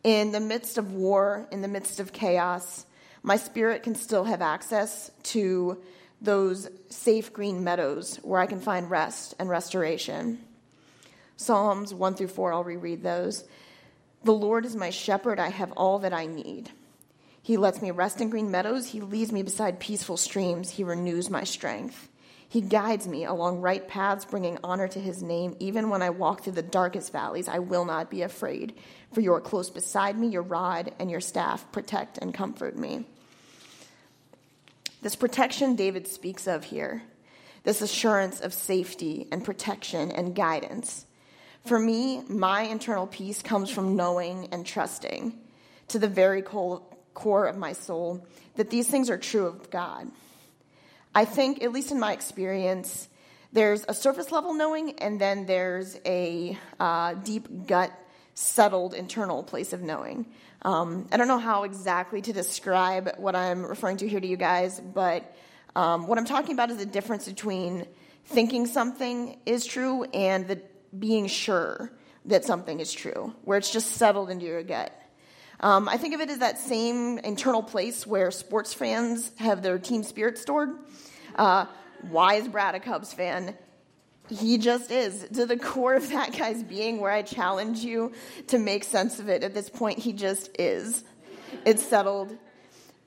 In 0.03 0.31
the 0.31 0.39
midst 0.39 0.77
of 0.77 0.93
war, 0.93 1.47
in 1.51 1.61
the 1.61 1.67
midst 1.67 1.99
of 1.99 2.13
chaos, 2.13 2.85
my 3.23 3.37
spirit 3.37 3.83
can 3.83 3.95
still 3.95 4.25
have 4.25 4.41
access 4.41 5.09
to 5.23 5.81
those 6.21 6.69
safe 6.89 7.33
green 7.33 7.63
meadows 7.63 8.17
where 8.23 8.39
I 8.39 8.45
can 8.45 8.59
find 8.59 8.89
rest 8.89 9.33
and 9.39 9.49
restoration. 9.49 10.39
Psalms 11.37 11.93
1 11.93 12.15
through 12.15 12.27
4, 12.27 12.53
I'll 12.53 12.63
reread 12.63 13.03
those. 13.03 13.43
The 14.25 14.33
Lord 14.33 14.65
is 14.65 14.75
my 14.75 14.89
shepherd, 14.89 15.39
I 15.39 15.49
have 15.49 15.71
all 15.73 15.99
that 15.99 16.11
I 16.11 16.25
need. 16.25 16.71
He 17.43 17.57
lets 17.57 17.79
me 17.79 17.91
rest 17.91 18.21
in 18.21 18.31
green 18.31 18.49
meadows, 18.49 18.87
He 18.87 18.99
leads 18.99 19.31
me 19.31 19.43
beside 19.43 19.79
peaceful 19.79 20.17
streams, 20.17 20.71
He 20.71 20.83
renews 20.83 21.29
my 21.29 21.43
strength. 21.43 22.09
He 22.49 22.61
guides 22.61 23.07
me 23.07 23.23
along 23.25 23.61
right 23.61 23.87
paths, 23.87 24.25
bringing 24.25 24.57
honor 24.63 24.87
to 24.87 24.99
his 24.99 25.21
name. 25.21 25.55
Even 25.59 25.89
when 25.89 26.01
I 26.01 26.09
walk 26.09 26.41
through 26.41 26.53
the 26.53 26.63
darkest 26.63 27.11
valleys, 27.11 27.47
I 27.47 27.59
will 27.59 27.85
not 27.85 28.09
be 28.09 28.23
afraid, 28.23 28.73
for 29.13 29.21
you 29.21 29.31
are 29.33 29.41
close 29.41 29.69
beside 29.69 30.17
me, 30.17 30.27
your 30.27 30.41
rod 30.41 30.91
and 30.97 31.11
your 31.11 31.21
staff 31.21 31.71
protect 31.71 32.17
and 32.17 32.33
comfort 32.33 32.75
me. 32.75 33.05
This 35.03 35.15
protection 35.15 35.75
David 35.75 36.07
speaks 36.07 36.47
of 36.47 36.63
here, 36.63 37.03
this 37.63 37.83
assurance 37.83 38.41
of 38.41 38.55
safety 38.55 39.27
and 39.31 39.45
protection 39.45 40.11
and 40.11 40.33
guidance. 40.33 41.05
For 41.65 41.79
me, 41.79 42.21
my 42.29 42.61
internal 42.61 43.07
peace 43.07 43.41
comes 43.41 43.71
from 43.71 43.95
knowing 43.95 44.49
and 44.51 44.63
trusting 44.63 45.35
to 45.87 45.97
the 45.97 46.07
very 46.07 46.43
core 46.43 47.47
of 47.47 47.57
my 47.57 47.73
soul 47.73 48.27
that 48.55 48.69
these 48.69 48.87
things 48.87 49.09
are 49.09 49.17
true 49.17 49.47
of 49.47 49.71
God. 49.71 50.11
I 51.15 51.25
think, 51.25 51.63
at 51.63 51.71
least 51.71 51.91
in 51.91 51.99
my 51.99 52.13
experience, 52.13 53.09
there's 53.51 53.83
a 53.87 53.95
surface 53.95 54.31
level 54.31 54.53
knowing, 54.53 54.99
and 54.99 55.19
then 55.19 55.47
there's 55.47 55.97
a 56.05 56.55
uh, 56.79 57.15
deep 57.15 57.65
gut, 57.65 57.91
settled 58.35 58.93
internal 58.93 59.41
place 59.41 59.73
of 59.73 59.81
knowing. 59.81 60.27
Um, 60.61 61.07
I 61.11 61.17
don't 61.17 61.27
know 61.27 61.39
how 61.39 61.63
exactly 61.63 62.21
to 62.21 62.33
describe 62.33 63.15
what 63.17 63.35
I'm 63.35 63.65
referring 63.65 63.97
to 63.97 64.07
here 64.07 64.19
to 64.19 64.27
you 64.27 64.37
guys, 64.37 64.79
but 64.79 65.35
um, 65.75 66.05
what 66.05 66.19
I'm 66.19 66.25
talking 66.25 66.53
about 66.53 66.69
is 66.69 66.77
the 66.77 66.85
difference 66.85 67.27
between 67.27 67.87
thinking 68.25 68.67
something 68.67 69.39
is 69.47 69.65
true 69.65 70.03
and 70.03 70.47
the 70.47 70.61
being 70.99 71.27
sure 71.27 71.91
that 72.25 72.45
something 72.45 72.79
is 72.79 72.91
true, 72.91 73.33
where 73.43 73.57
it's 73.57 73.71
just 73.71 73.93
settled 73.93 74.29
into 74.29 74.45
your 74.45 74.63
gut. 74.63 74.91
Um, 75.59 75.87
I 75.87 75.97
think 75.97 76.13
of 76.13 76.21
it 76.21 76.29
as 76.29 76.39
that 76.39 76.57
same 76.57 77.17
internal 77.19 77.63
place 77.63 78.05
where 78.05 78.31
sports 78.31 78.73
fans 78.73 79.31
have 79.37 79.61
their 79.61 79.79
team 79.79 80.03
spirit 80.03 80.37
stored. 80.37 80.71
Uh, 81.35 81.65
why 82.09 82.35
is 82.35 82.47
Brad 82.47 82.75
a 82.75 82.79
Cubs 82.79 83.13
fan? 83.13 83.55
He 84.29 84.57
just 84.57 84.91
is. 84.91 85.27
To 85.33 85.45
the 85.45 85.57
core 85.57 85.93
of 85.95 86.09
that 86.09 86.37
guy's 86.37 86.63
being, 86.63 86.99
where 86.99 87.11
I 87.11 87.21
challenge 87.21 87.79
you 87.79 88.11
to 88.47 88.57
make 88.57 88.83
sense 88.83 89.19
of 89.19 89.29
it, 89.29 89.43
at 89.43 89.53
this 89.53 89.69
point, 89.69 89.99
he 89.99 90.13
just 90.13 90.49
is. 90.59 91.03
It's 91.65 91.85
settled. 91.85 92.35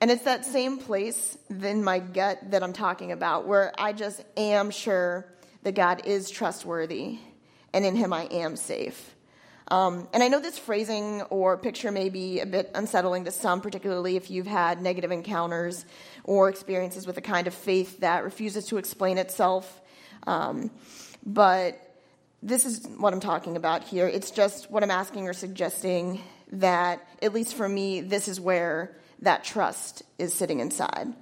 And 0.01 0.09
it's 0.09 0.23
that 0.23 0.45
same 0.45 0.77
place 0.77 1.37
in 1.49 1.83
my 1.83 1.99
gut 1.99 2.51
that 2.51 2.63
I'm 2.63 2.73
talking 2.73 3.11
about, 3.11 3.47
where 3.47 3.73
I 3.77 3.91
just 3.91 4.23
am 4.37 4.71
sure 4.71 5.27
that 5.63 5.75
God 5.75 6.03
is 6.05 6.29
trustworthy 6.29 7.19
and 7.73 7.85
in 7.85 7.95
him 7.95 8.13
I 8.13 8.23
am 8.25 8.55
safe. 8.55 9.15
Um, 9.71 10.07
and 10.13 10.23
I 10.23 10.29
know 10.29 10.39
this 10.39 10.57
phrasing 10.57 11.21
or 11.23 11.55
picture 11.57 11.91
may 11.91 12.09
be 12.09 12.39
a 12.39 12.45
bit 12.45 12.71
unsettling 12.73 13.25
to 13.25 13.31
some, 13.31 13.61
particularly 13.61 14.15
if 14.15 14.31
you've 14.31 14.47
had 14.47 14.81
negative 14.81 15.11
encounters 15.11 15.85
or 16.23 16.49
experiences 16.49 17.05
with 17.05 17.17
a 17.17 17.21
kind 17.21 17.45
of 17.45 17.53
faith 17.53 17.99
that 17.99 18.23
refuses 18.23 18.65
to 18.67 18.77
explain 18.77 19.19
itself. 19.19 19.81
Um, 20.25 20.71
but 21.23 21.79
this 22.41 22.65
is 22.65 22.87
what 22.97 23.13
I'm 23.13 23.19
talking 23.19 23.57
about 23.57 23.83
here. 23.83 24.07
It's 24.07 24.31
just 24.31 24.71
what 24.71 24.81
I'm 24.81 24.91
asking 24.91 25.27
or 25.27 25.33
suggesting 25.33 26.21
that, 26.53 27.07
at 27.21 27.33
least 27.33 27.53
for 27.53 27.69
me, 27.69 28.01
this 28.01 28.27
is 28.27 28.39
where 28.39 28.95
that 29.21 29.43
trust 29.43 30.01
is 30.17 30.33
sitting 30.33 30.61
inside. 30.61 31.13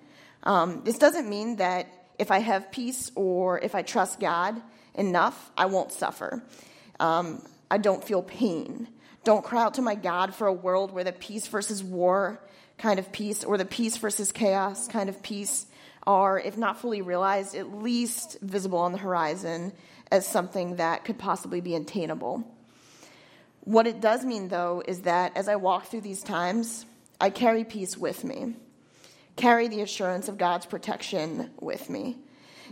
Um, 0.44 0.84
this 0.86 0.98
doesn't 0.98 1.28
mean 1.28 1.58
that 1.58 1.88
if 2.18 2.32
I 2.32 2.40
have 2.40 2.72
peace 2.72 3.12
or 3.16 3.60
if 3.60 3.76
I 3.76 3.82
trust 3.82 4.22
God 4.22 4.62
enough, 4.98 5.52
I 5.58 5.68
won't 5.68 5.92
suffer. 5.92 6.44
Um, 7.00 7.42
I 7.70 7.78
don't 7.78 8.04
feel 8.04 8.22
pain. 8.22 8.88
Don't 9.24 9.44
cry 9.44 9.64
out 9.64 9.76
to 9.76 9.82
my 9.82 9.96
God 9.96 10.34
for 10.34 10.48
a 10.48 10.54
world 10.54 10.92
where 10.92 11.04
the 11.04 11.12
peace 11.12 11.48
versus 11.48 11.84
war 11.84 12.42
kind 12.78 13.00
of 13.00 13.12
peace 13.12 13.44
or 13.44 13.58
the 13.58 13.66
peace 13.66 13.98
versus 13.98 14.32
chaos 14.32 14.88
kind 14.88 15.10
of 15.10 15.22
peace 15.22 15.66
are, 16.06 16.40
if 16.40 16.58
not 16.58 16.80
fully 16.80 17.02
realized, 17.02 17.56
at 17.56 17.76
least 17.76 18.38
visible 18.42 18.80
on 18.80 18.94
the 18.94 18.98
horizon 18.98 19.74
as 20.10 20.26
something 20.26 20.78
that 20.78 21.04
could 21.04 21.18
possibly 21.18 21.60
be 21.60 21.76
attainable. 21.76 22.44
What 23.62 23.88
it 23.88 24.00
does 24.00 24.24
mean, 24.24 24.48
though, 24.48 24.82
is 24.88 25.02
that 25.02 25.36
as 25.36 25.50
I 25.50 25.58
walk 25.58 25.88
through 25.88 26.02
these 26.02 26.24
times, 26.24 26.86
I 27.20 27.30
carry 27.30 27.66
peace 27.66 27.98
with 27.98 28.24
me, 28.24 28.56
carry 29.36 29.68
the 29.68 29.82
assurance 29.82 30.30
of 30.30 30.38
God's 30.38 30.66
protection 30.66 31.52
with 31.60 31.90
me. 31.90 32.16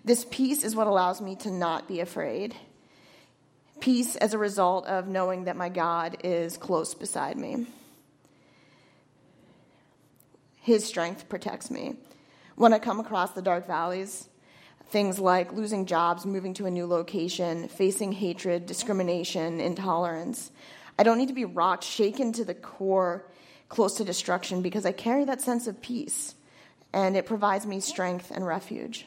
This 0.06 0.26
peace 0.30 0.64
is 0.64 0.76
what 0.76 0.88
allows 0.88 1.20
me 1.20 1.36
to 1.38 1.52
not 1.52 1.88
be 1.88 2.00
afraid 2.00 2.56
Peace 3.80 4.16
as 4.16 4.34
a 4.34 4.38
result 4.38 4.88
of 4.88 5.08
knowing 5.08 5.46
that 5.46 5.58
my 5.58 5.70
God 5.70 6.18
is 6.24 6.58
close 6.58 6.94
beside 6.96 7.38
me. 7.38 7.68
His 10.62 10.86
strength 10.86 11.30
protects 11.30 11.70
me. 11.70 11.96
When 12.56 12.74
I 12.74 12.80
come 12.80 13.00
across 13.00 13.32
the 13.32 13.42
dark 13.42 13.68
valleys, 13.68 14.28
things 14.90 15.20
like 15.20 15.54
losing 15.54 15.86
jobs, 15.86 16.26
moving 16.26 16.54
to 16.56 16.66
a 16.66 16.72
new 16.72 16.88
location, 16.88 17.68
facing 17.68 18.14
hatred, 18.14 18.66
discrimination, 18.66 19.60
intolerance, 19.60 20.52
I 20.98 21.04
don't 21.04 21.18
need 21.18 21.28
to 21.28 21.34
be 21.34 21.46
rocked, 21.46 21.84
shaken 21.84 22.32
to 22.34 22.46
the 22.46 22.56
core, 22.56 23.26
close 23.68 23.98
to 23.98 24.06
destruction, 24.06 24.62
because 24.62 24.86
I 24.86 24.94
carry 24.94 25.26
that 25.26 25.42
sense 25.42 25.68
of 25.68 25.82
peace, 25.82 26.34
and 26.94 27.18
it 27.18 27.26
provides 27.26 27.68
me 27.68 27.82
strength 27.82 28.32
and 28.32 28.48
refuge. 28.48 29.06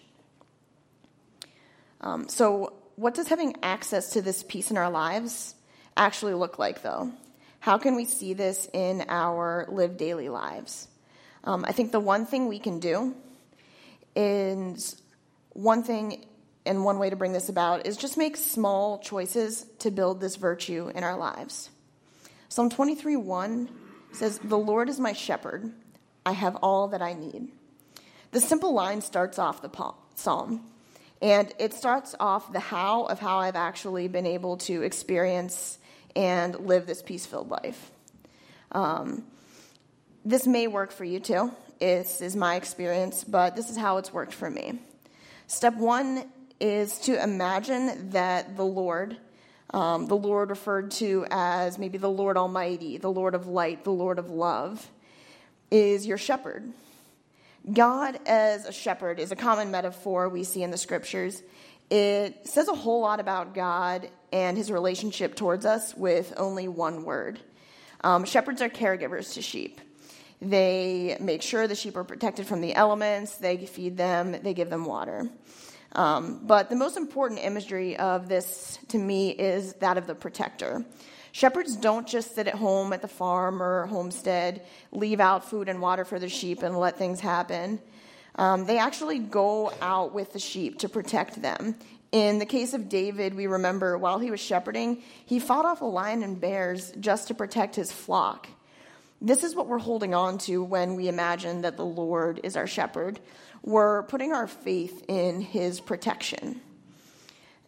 Um, 2.01 2.29
so, 2.29 2.75
what 2.97 3.15
does 3.15 3.29
having 3.29 3.57
access 3.63 4.11
to 4.11 4.23
this 4.23 4.43
peace 4.43 4.71
in 4.71 4.77
our 4.77 4.91
lives 4.91 5.55
actually 5.97 6.35
look 6.35 6.59
like, 6.59 6.83
though? 6.83 7.13
How 7.61 7.79
can 7.79 7.97
we 7.97 8.05
see 8.05 8.35
this 8.35 8.69
in 8.73 9.05
our 9.09 9.67
lived 9.69 9.97
daily 9.97 10.29
lives? 10.29 10.89
Um, 11.45 11.65
I 11.67 11.73
think 11.73 11.93
the 11.93 12.01
one 12.01 12.27
thing 12.27 12.47
we 12.47 12.59
can 12.59 12.81
do 12.81 13.15
is 14.15 15.01
one 15.51 15.83
thing 15.83 16.25
and 16.67 16.85
one 16.85 16.99
way 16.99 17.11
to 17.11 17.17
bring 17.17 17.33
this 17.33 17.49
about 17.49 17.87
is 17.87 17.97
just 17.97 18.19
make 18.19 18.37
small 18.37 18.99
choices 18.99 19.65
to 19.81 19.91
build 19.91 20.21
this 20.21 20.37
virtue 20.37 20.91
in 20.95 21.03
our 21.03 21.17
lives. 21.17 21.71
Psalm 22.49 22.71
23 22.71 23.17
1 23.17 23.69
says, 24.13 24.39
The 24.39 24.59
Lord 24.59 24.89
is 24.89 25.01
my 25.01 25.13
shepherd, 25.13 25.73
I 26.25 26.33
have 26.33 26.57
all 26.57 26.89
that 26.89 27.03
I 27.03 27.15
need. 27.15 27.49
The 28.33 28.41
simple 28.41 28.75
line 28.75 29.01
starts 29.01 29.39
off 29.39 29.63
the 29.63 29.71
psalm. 30.15 30.67
And 31.21 31.53
it 31.59 31.75
starts 31.75 32.15
off 32.21 32.53
the 32.53 32.61
how 32.61 33.05
of 33.05 33.19
how 33.19 33.39
I've 33.39 33.57
actually 33.57 34.09
been 34.09 34.27
able 34.27 34.57
to 34.59 34.83
experience 34.83 35.79
and 36.15 36.59
live 36.61 36.87
this 36.87 37.03
peace 37.03 37.27
filled 37.27 37.51
life. 37.51 37.91
Um, 38.73 39.25
this 40.25 40.47
may 40.47 40.67
work 40.67 40.93
for 40.93 41.05
you 41.05 41.21
too. 41.21 41.53
This 41.81 42.21
is 42.21 42.37
my 42.37 42.57
experience, 42.57 43.25
but 43.25 43.57
this 43.57 43.71
is 43.71 43.77
how 43.77 43.99
it's 43.99 44.13
worked 44.13 44.35
for 44.35 44.51
me. 44.51 44.81
Step 45.47 45.75
one 45.75 46.25
is 46.61 46.99
to 47.01 47.23
imagine 47.23 48.11
that 48.11 48.57
the 48.57 48.65
Lord, 48.65 49.17
um, 49.71 50.07
the 50.07 50.17
Lord 50.17 50.51
referred 50.51 50.91
to 50.93 51.25
as 51.31 51.79
maybe 51.79 51.99
the 51.99 52.11
Lord 52.11 52.37
Almighty, 52.37 52.99
the 52.99 53.11
Lord 53.11 53.35
of 53.35 53.47
light, 53.47 53.85
the 53.85 53.93
Lord 53.93 54.19
of 54.19 54.31
love, 54.31 54.91
is 55.71 56.07
your 56.07 56.19
shepherd. 56.19 56.73
God 57.73 58.19
as 58.27 58.67
a 58.67 58.73
shepherd 58.73 59.19
is 59.19 59.33
a 59.33 59.37
common 59.37 59.71
metaphor 59.71 60.29
we 60.29 60.45
see 60.45 60.63
in 60.63 60.71
the 60.71 60.79
scriptures. 60.79 61.43
It 61.91 62.47
says 62.47 62.69
a 62.69 62.75
whole 62.75 63.01
lot 63.01 63.21
about 63.21 63.55
God 63.55 64.11
and 64.33 64.57
his 64.57 64.71
relationship 64.71 65.35
towards 65.35 65.65
us 65.65 65.95
with 65.95 66.33
only 66.37 66.69
one 66.69 67.05
word. 67.05 67.41
Um, 68.03 68.25
shepherds 68.25 68.63
are 68.63 68.69
caregivers 68.69 69.35
to 69.35 69.43
sheep. 69.43 69.81
They 70.41 71.17
make 71.21 71.43
sure 71.43 71.67
the 71.67 71.75
sheep 71.75 71.97
are 71.97 72.05
protected 72.05 72.47
from 72.47 72.61
the 72.61 72.75
elements, 72.75 73.37
they 73.37 73.57
feed 73.67 73.97
them, 73.97 74.37
they 74.43 74.55
give 74.55 74.71
them 74.71 74.85
water. 74.85 75.29
Um, 75.93 76.47
but 76.47 76.69
the 76.69 76.77
most 76.77 76.97
important 76.97 77.41
imagery 77.41 77.97
of 77.97 78.29
this 78.29 78.79
to 78.89 78.99
me 78.99 79.31
is 79.31 79.73
that 79.75 79.99
of 79.99 80.07
the 80.07 80.15
protector. 80.15 80.85
Shepherds 81.39 81.77
don't 81.77 82.05
just 82.05 82.35
sit 82.35 82.49
at 82.49 82.57
home 82.57 82.93
at 82.93 83.01
the 83.01 83.07
farm 83.07 83.63
or 83.63 83.87
homestead, 83.87 84.67
leave 84.91 85.21
out 85.21 85.49
food 85.49 85.69
and 85.69 85.81
water 85.81 86.05
for 86.05 86.19
the 86.19 86.29
sheep, 86.29 86.65
and 86.65 86.77
let 86.77 86.99
things 86.99 87.21
happen. 87.21 87.81
Um, 88.35 88.67
they 88.67 88.77
actually 88.77 89.21
go 89.21 89.73
out 89.81 90.13
with 90.13 90.33
the 90.33 90.41
sheep 90.41 90.81
to 90.81 90.89
protect 90.89 91.41
them. 91.41 91.77
In 92.11 92.41
the 92.41 92.45
case 92.45 92.75
of 92.75 92.89
David, 92.89 93.35
we 93.35 93.47
remember 93.47 93.97
while 93.97 94.19
he 94.19 94.33
was 94.33 94.41
shepherding, 94.41 95.01
he 95.27 95.39
fought 95.39 95.65
off 95.65 95.81
a 95.81 95.85
lion 95.85 96.25
and 96.25 96.41
bears 96.41 96.91
just 96.99 97.29
to 97.29 97.35
protect 97.35 97.77
his 97.77 97.93
flock. 97.93 98.49
This 99.23 99.45
is 99.45 99.55
what 99.55 99.69
we're 99.69 99.79
holding 99.79 100.15
on 100.15 100.39
to 100.39 100.65
when 100.65 100.97
we 100.97 101.07
imagine 101.07 101.63
that 101.63 101.77
the 101.77 101.85
Lord 101.85 102.41
is 102.43 102.57
our 102.57 102.67
shepherd. 102.67 103.21
We're 103.63 104.03
putting 104.03 104.33
our 104.33 104.49
faith 104.49 105.05
in 105.07 105.41
his 105.41 105.79
protection. 105.79 106.63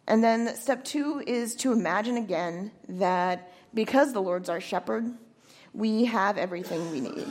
And 0.07 0.21
then 0.21 0.57
step 0.57 0.83
two 0.83 1.23
is 1.25 1.55
to 1.55 1.71
imagine 1.71 2.17
again 2.17 2.71
that 2.89 3.47
because 3.73 4.13
the 4.13 4.21
Lord's 4.21 4.49
our 4.49 4.61
shepherd, 4.61 5.11
we 5.73 6.05
have 6.05 6.37
everything 6.37 6.91
we 6.91 7.01
need. 7.01 7.27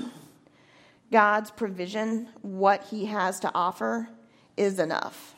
God's 1.12 1.50
provision, 1.50 2.28
what 2.42 2.84
He 2.84 3.06
has 3.06 3.40
to 3.40 3.50
offer, 3.54 4.08
is 4.56 4.78
enough. 4.78 5.34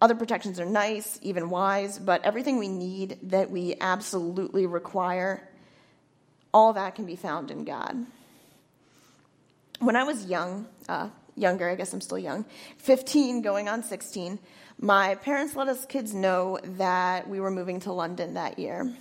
Other 0.00 0.14
protections 0.14 0.58
are 0.58 0.66
nice, 0.66 1.18
even 1.22 1.50
wise, 1.50 1.98
but 1.98 2.24
everything 2.24 2.58
we 2.58 2.68
need 2.68 3.18
that 3.22 3.50
we 3.50 3.76
absolutely 3.80 4.66
require, 4.66 5.48
all 6.52 6.72
that 6.72 6.96
can 6.96 7.06
be 7.06 7.14
found 7.14 7.50
in 7.50 7.64
God. 7.64 8.04
When 9.78 9.94
I 9.94 10.04
was 10.04 10.24
young, 10.24 10.66
uh, 10.88 11.08
younger, 11.36 11.68
I 11.68 11.76
guess 11.76 11.92
I'm 11.92 12.00
still 12.00 12.18
young, 12.18 12.44
15 12.78 13.42
going 13.42 13.68
on 13.68 13.84
16, 13.84 14.38
my 14.80 15.14
parents 15.16 15.54
let 15.54 15.68
us 15.68 15.86
kids 15.86 16.12
know 16.12 16.58
that 16.64 17.28
we 17.28 17.38
were 17.38 17.50
moving 17.50 17.78
to 17.80 17.92
London 17.92 18.34
that 18.34 18.58
year. 18.58 18.92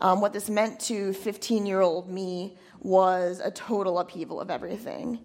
Um, 0.00 0.20
what 0.22 0.32
this 0.32 0.48
meant 0.48 0.80
to 0.80 1.12
15 1.12 1.66
year 1.66 1.80
old 1.80 2.08
me 2.08 2.56
was 2.80 3.40
a 3.40 3.50
total 3.50 3.98
upheaval 3.98 4.40
of 4.40 4.50
everything. 4.50 5.18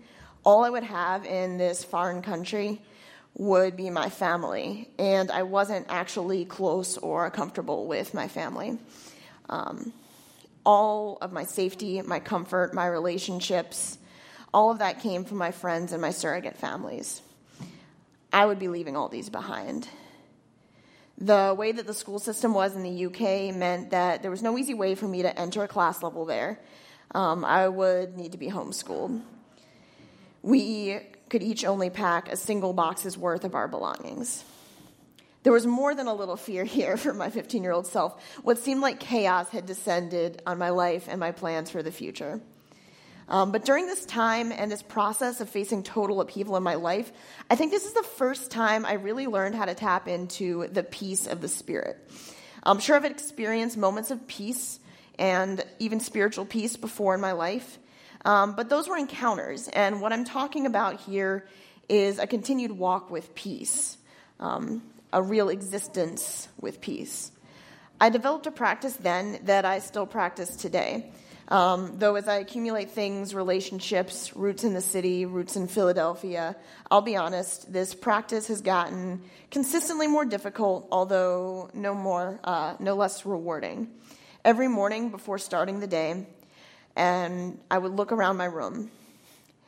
All 0.43 0.63
I 0.63 0.69
would 0.69 0.83
have 0.83 1.25
in 1.25 1.57
this 1.57 1.83
foreign 1.83 2.21
country 2.21 2.81
would 3.37 3.75
be 3.75 3.89
my 3.89 4.09
family, 4.09 4.89
and 4.99 5.31
I 5.31 5.43
wasn't 5.43 5.87
actually 5.89 6.45
close 6.45 6.97
or 6.97 7.29
comfortable 7.31 7.87
with 7.87 8.13
my 8.13 8.27
family. 8.27 8.77
Um, 9.49 9.93
all 10.65 11.17
of 11.21 11.31
my 11.31 11.43
safety, 11.43 12.01
my 12.01 12.19
comfort, 12.19 12.73
my 12.73 12.87
relationships, 12.87 13.97
all 14.53 14.71
of 14.71 14.79
that 14.79 15.01
came 15.01 15.25
from 15.25 15.37
my 15.37 15.51
friends 15.51 15.91
and 15.91 16.01
my 16.01 16.11
surrogate 16.11 16.57
families. 16.57 17.21
I 18.31 18.45
would 18.45 18.59
be 18.59 18.67
leaving 18.67 18.95
all 18.95 19.09
these 19.09 19.29
behind. 19.29 19.87
The 21.17 21.55
way 21.57 21.71
that 21.71 21.87
the 21.87 21.93
school 21.93 22.19
system 22.19 22.53
was 22.53 22.75
in 22.75 22.83
the 22.83 23.05
UK 23.05 23.55
meant 23.55 23.91
that 23.91 24.21
there 24.21 24.31
was 24.31 24.43
no 24.43 24.57
easy 24.57 24.73
way 24.73 24.95
for 24.95 25.07
me 25.07 25.21
to 25.21 25.39
enter 25.39 25.63
a 25.63 25.67
class 25.67 26.03
level 26.03 26.25
there. 26.25 26.59
Um, 27.11 27.45
I 27.45 27.69
would 27.69 28.17
need 28.17 28.33
to 28.33 28.37
be 28.37 28.49
homeschooled. 28.49 29.21
We 30.41 30.99
could 31.29 31.41
each 31.41 31.63
only 31.63 31.89
pack 31.89 32.31
a 32.31 32.35
single 32.35 32.73
box's 32.73 33.17
worth 33.17 33.45
of 33.45 33.55
our 33.55 33.67
belongings. 33.67 34.43
There 35.43 35.53
was 35.53 35.65
more 35.65 35.95
than 35.95 36.07
a 36.07 36.13
little 36.13 36.35
fear 36.35 36.63
here 36.77 36.97
for 36.97 37.13
my 37.13 37.29
15 37.29 37.63
year 37.63 37.71
old 37.71 37.87
self. 37.87 38.21
What 38.43 38.57
seemed 38.57 38.81
like 38.81 38.99
chaos 38.99 39.49
had 39.49 39.65
descended 39.65 40.41
on 40.45 40.57
my 40.57 40.69
life 40.69 41.07
and 41.07 41.19
my 41.19 41.31
plans 41.31 41.69
for 41.69 41.81
the 41.81 41.91
future. 41.91 42.41
Um, 43.27 43.51
but 43.51 43.65
during 43.65 43.87
this 43.87 44.05
time 44.05 44.51
and 44.51 44.71
this 44.71 44.83
process 44.83 45.41
of 45.41 45.49
facing 45.49 45.83
total 45.83 46.21
upheaval 46.21 46.57
in 46.57 46.63
my 46.63 46.75
life, 46.75 47.11
I 47.49 47.55
think 47.55 47.71
this 47.71 47.85
is 47.85 47.93
the 47.93 48.03
first 48.03 48.51
time 48.51 48.85
I 48.85 48.93
really 48.93 49.25
learned 49.25 49.55
how 49.55 49.65
to 49.65 49.73
tap 49.73 50.07
into 50.07 50.67
the 50.67 50.83
peace 50.83 51.25
of 51.25 51.41
the 51.41 51.47
Spirit. 51.47 51.97
I'm 52.63 52.79
sure 52.79 52.95
I've 52.95 53.05
experienced 53.05 53.77
moments 53.77 54.11
of 54.11 54.27
peace 54.27 54.79
and 55.17 55.63
even 55.79 55.99
spiritual 55.99 56.45
peace 56.45 56.75
before 56.75 57.15
in 57.15 57.21
my 57.21 57.31
life, 57.31 57.79
um, 58.25 58.55
but 58.55 58.69
those 58.69 58.87
were 58.87 58.97
encounters. 58.97 59.67
And 59.69 60.01
what 60.01 60.13
I'm 60.13 60.25
talking 60.25 60.65
about 60.65 60.99
here 61.01 61.47
is 61.89 62.19
a 62.19 62.27
continued 62.27 62.71
walk 62.71 63.09
with 63.09 63.33
peace, 63.35 63.97
um, 64.39 64.83
a 65.13 65.21
real 65.21 65.49
existence 65.49 66.47
with 66.59 66.81
peace. 66.81 67.31
I 67.99 68.09
developed 68.09 68.45
a 68.45 68.51
practice 68.51 68.95
then 68.97 69.39
that 69.43 69.63
I 69.63 69.79
still 69.79 70.05
practice 70.05 70.55
today. 70.55 71.11
Um, 71.47 71.99
though, 71.99 72.15
as 72.15 72.27
I 72.27 72.37
accumulate 72.37 72.91
things, 72.91 73.35
relationships, 73.35 74.35
roots 74.35 74.63
in 74.63 74.73
the 74.73 74.81
city, 74.81 75.25
roots 75.25 75.55
in 75.55 75.67
Philadelphia, 75.67 76.55
I'll 76.89 77.01
be 77.01 77.15
honest, 77.15 77.71
this 77.71 77.93
practice 77.93 78.47
has 78.47 78.61
gotten 78.61 79.21
consistently 79.51 80.07
more 80.07 80.25
difficult, 80.25 80.87
although 80.91 81.69
no 81.73 81.93
more, 81.93 82.39
uh, 82.43 82.75
no 82.79 82.95
less 82.95 83.25
rewarding. 83.25 83.89
Every 84.43 84.67
morning 84.67 85.09
before 85.09 85.37
starting 85.37 85.79
the 85.79 85.87
day, 85.87 86.25
and 86.95 87.59
I 87.69 87.77
would 87.77 87.91
look 87.91 88.11
around 88.11 88.37
my 88.37 88.45
room 88.45 88.89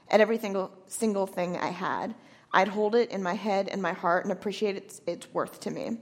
at 0.09 0.19
every 0.19 0.39
single, 0.39 0.71
single 0.87 1.27
thing 1.27 1.57
I 1.57 1.69
had. 1.69 2.15
I'd 2.51 2.69
hold 2.69 2.95
it 2.95 3.11
in 3.11 3.21
my 3.21 3.33
head 3.33 3.67
and 3.67 3.81
my 3.81 3.93
heart 3.93 4.23
and 4.23 4.31
appreciate 4.31 4.77
its, 4.77 5.01
its 5.05 5.31
worth 5.33 5.59
to 5.61 5.71
me. 5.71 5.97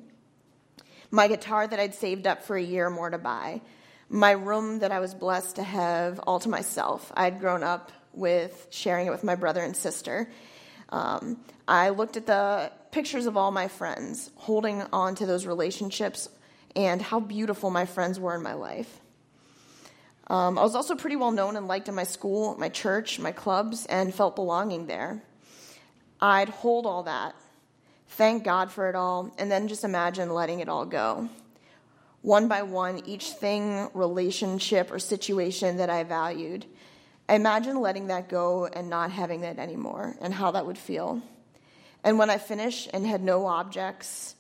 My 1.12 1.28
guitar 1.28 1.68
that 1.68 1.80
I'd 1.80 1.96
saved 1.96 2.28
up 2.28 2.44
for 2.44 2.56
a 2.56 2.64
year 2.64 2.90
more 2.90 3.10
to 3.10 3.18
buy, 3.18 3.62
my 4.10 4.32
room 4.32 4.80
that 4.80 4.92
I 4.92 5.00
was 5.00 5.14
blessed 5.14 5.56
to 5.58 5.64
have 5.64 6.20
all 6.20 6.40
to 6.40 6.50
myself. 6.50 7.12
I'd 7.16 7.40
grown 7.40 7.64
up 7.64 7.92
with 8.14 8.68
sharing 8.70 9.08
it 9.08 9.10
with 9.10 9.24
my 9.24 9.36
brother 9.36 9.62
and 9.62 9.76
sister. 9.76 10.30
Um, 10.90 11.38
I 11.68 11.90
looked 11.90 12.16
at 12.16 12.26
the 12.26 12.72
pictures 12.92 13.26
of 13.26 13.36
all 13.36 13.52
my 13.52 13.68
friends, 13.68 14.30
holding 14.36 14.82
on 14.94 15.16
to 15.16 15.26
those 15.26 15.46
relationships 15.46 16.30
and 16.76 17.02
how 17.02 17.20
beautiful 17.20 17.70
my 17.70 17.86
friends 17.86 18.20
were 18.20 18.36
in 18.36 18.44
my 18.44 18.54
life. 18.54 19.00
Um, 20.28 20.58
I 20.58 20.64
was 20.64 20.76
also 20.76 20.96
pretty 20.96 21.16
well 21.16 21.32
known 21.32 21.56
and 21.56 21.68
liked 21.68 21.88
in 21.88 21.96
my 21.96 22.04
school, 22.04 22.56
my 22.58 22.70
church, 22.70 23.20
my 23.20 23.32
clubs, 23.32 23.86
and 23.86 24.14
felt 24.14 24.36
belonging 24.36 24.88
there. 24.88 25.22
I'd 26.22 26.50
hold 26.50 26.86
all 26.86 27.04
that, 27.04 27.36
thank 28.10 28.44
God 28.44 28.72
for 28.72 28.90
it 28.90 28.96
all, 28.96 29.34
and 29.38 29.52
then 29.52 29.68
just 29.68 29.84
imagine 29.84 30.34
letting 30.34 30.62
it 30.62 30.70
all 30.70 30.86
go 30.86 31.30
one 32.26 32.48
by 32.48 32.64
one 32.64 33.04
each 33.06 33.30
thing, 33.34 33.88
relationship, 33.94 34.92
or 34.92 34.98
situation 34.98 35.78
that 35.78 35.92
I 35.92 36.04
valued. 36.04 36.66
I 37.30 37.36
imagine 37.36 37.80
letting 37.80 38.08
that 38.08 38.30
go 38.30 38.66
and 38.66 38.90
not 38.90 39.12
having 39.12 39.42
that 39.42 39.60
anymore 39.60 40.16
and 40.20 40.34
how 40.34 40.50
that 40.52 40.66
would 40.66 40.78
feel. 40.80 41.22
And 42.04 42.18
when 42.18 42.32
I 42.32 42.40
finished 42.40 42.90
and 42.92 43.06
had 43.06 43.22
no 43.22 43.46
objects, 43.46 44.34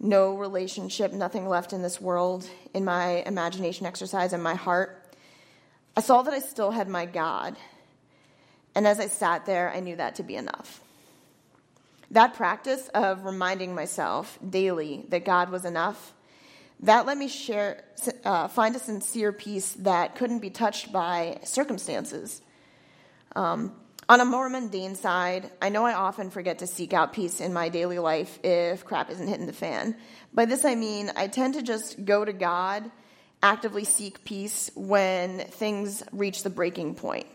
no 0.00 0.38
relationship, 0.38 1.12
nothing 1.12 1.46
left 1.46 1.74
in 1.74 1.82
this 1.82 2.00
world, 2.00 2.48
in 2.72 2.86
my 2.86 3.22
imagination 3.26 3.84
exercise 3.84 4.32
and 4.32 4.42
my 4.42 4.54
heart, 4.54 5.14
I 5.94 6.00
saw 6.00 6.22
that 6.22 6.32
I 6.32 6.38
still 6.38 6.70
had 6.70 6.88
my 6.88 7.04
God. 7.04 7.56
And 8.74 8.86
as 8.86 8.98
I 8.98 9.06
sat 9.08 9.44
there, 9.44 9.70
I 9.70 9.80
knew 9.80 9.96
that 9.96 10.14
to 10.14 10.22
be 10.22 10.36
enough. 10.36 10.80
That 12.10 12.32
practice 12.32 12.88
of 12.94 13.26
reminding 13.26 13.74
myself 13.74 14.38
daily 14.48 15.04
that 15.10 15.26
God 15.26 15.50
was 15.50 15.66
enough 15.66 16.14
that 16.80 17.06
let 17.06 17.18
me 17.18 17.28
share, 17.28 17.82
uh, 18.24 18.48
find 18.48 18.76
a 18.76 18.78
sincere 18.78 19.32
peace 19.32 19.72
that 19.80 20.14
couldn't 20.14 20.38
be 20.38 20.50
touched 20.50 20.92
by 20.92 21.40
circumstances. 21.44 22.40
Um, 23.34 23.72
on 24.08 24.20
a 24.20 24.24
more 24.24 24.48
mundane 24.48 24.94
side, 24.94 25.50
I 25.60 25.68
know 25.68 25.84
I 25.84 25.92
often 25.92 26.30
forget 26.30 26.60
to 26.60 26.66
seek 26.66 26.94
out 26.94 27.12
peace 27.12 27.40
in 27.40 27.52
my 27.52 27.68
daily 27.68 27.98
life 27.98 28.38
if 28.42 28.84
crap 28.84 29.10
isn't 29.10 29.28
hitting 29.28 29.46
the 29.46 29.52
fan. 29.52 29.96
By 30.32 30.46
this 30.46 30.64
I 30.64 30.76
mean 30.76 31.12
I 31.14 31.26
tend 31.26 31.54
to 31.54 31.62
just 31.62 32.04
go 32.04 32.24
to 32.24 32.32
God, 32.32 32.90
actively 33.42 33.84
seek 33.84 34.24
peace 34.24 34.70
when 34.74 35.40
things 35.40 36.02
reach 36.12 36.42
the 36.42 36.50
breaking 36.50 36.94
point. 36.94 37.26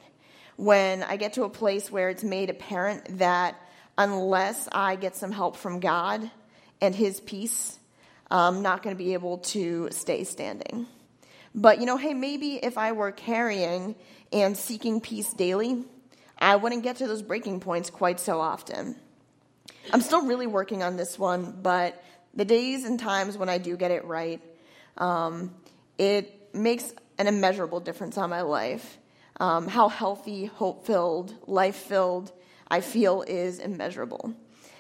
When 0.56 1.04
I 1.04 1.18
get 1.18 1.34
to 1.34 1.44
a 1.44 1.50
place 1.50 1.92
where 1.92 2.10
it's 2.10 2.24
made 2.24 2.50
apparent 2.50 3.20
that 3.20 3.56
unless 3.98 4.68
I 4.72 4.96
get 4.96 5.16
some 5.16 5.32
help 5.32 5.58
from 5.58 5.80
God 5.80 6.30
and 6.82 6.96
His 6.96 7.20
peace, 7.20 7.78
I'm 8.34 8.62
not 8.62 8.82
going 8.82 8.96
to 8.96 8.98
be 9.02 9.14
able 9.14 9.38
to 9.40 9.90
stay 9.92 10.24
standing. 10.24 10.88
But, 11.54 11.80
you 11.80 11.86
know, 11.86 11.98
hey, 11.98 12.14
maybe 12.14 12.56
if 12.56 12.78
I 12.78 12.94
were 12.94 13.12
carrying 13.12 13.96
and 14.32 14.58
seeking 14.58 15.02
peace 15.02 15.32
daily, 15.34 15.84
I 16.40 16.56
wouldn't 16.56 16.82
get 16.82 16.98
to 16.98 17.08
those 17.08 17.22
breaking 17.22 17.60
points 17.60 17.92
quite 17.92 18.20
so 18.20 18.42
often. 18.42 18.96
I'm 19.92 20.02
still 20.02 20.26
really 20.26 20.48
working 20.48 20.82
on 20.82 20.98
this 20.98 21.20
one, 21.20 21.60
but 21.62 22.04
the 22.34 22.46
days 22.46 22.86
and 22.86 23.00
times 23.00 23.38
when 23.38 23.50
I 23.50 23.60
do 23.60 23.78
get 23.78 23.92
it 23.92 24.04
right, 24.06 24.42
um, 24.98 25.54
it 25.98 26.56
makes 26.56 26.92
an 27.20 27.28
immeasurable 27.28 27.82
difference 27.82 28.18
on 28.18 28.32
my 28.32 28.42
life. 28.42 28.98
Um, 29.40 29.68
how 29.68 29.90
healthy, 29.90 30.46
hope 30.46 30.86
filled, 30.86 31.36
life 31.48 31.76
filled 31.76 32.32
I 32.68 32.82
feel 32.82 33.22
is 33.22 33.60
immeasurable. 33.60 34.34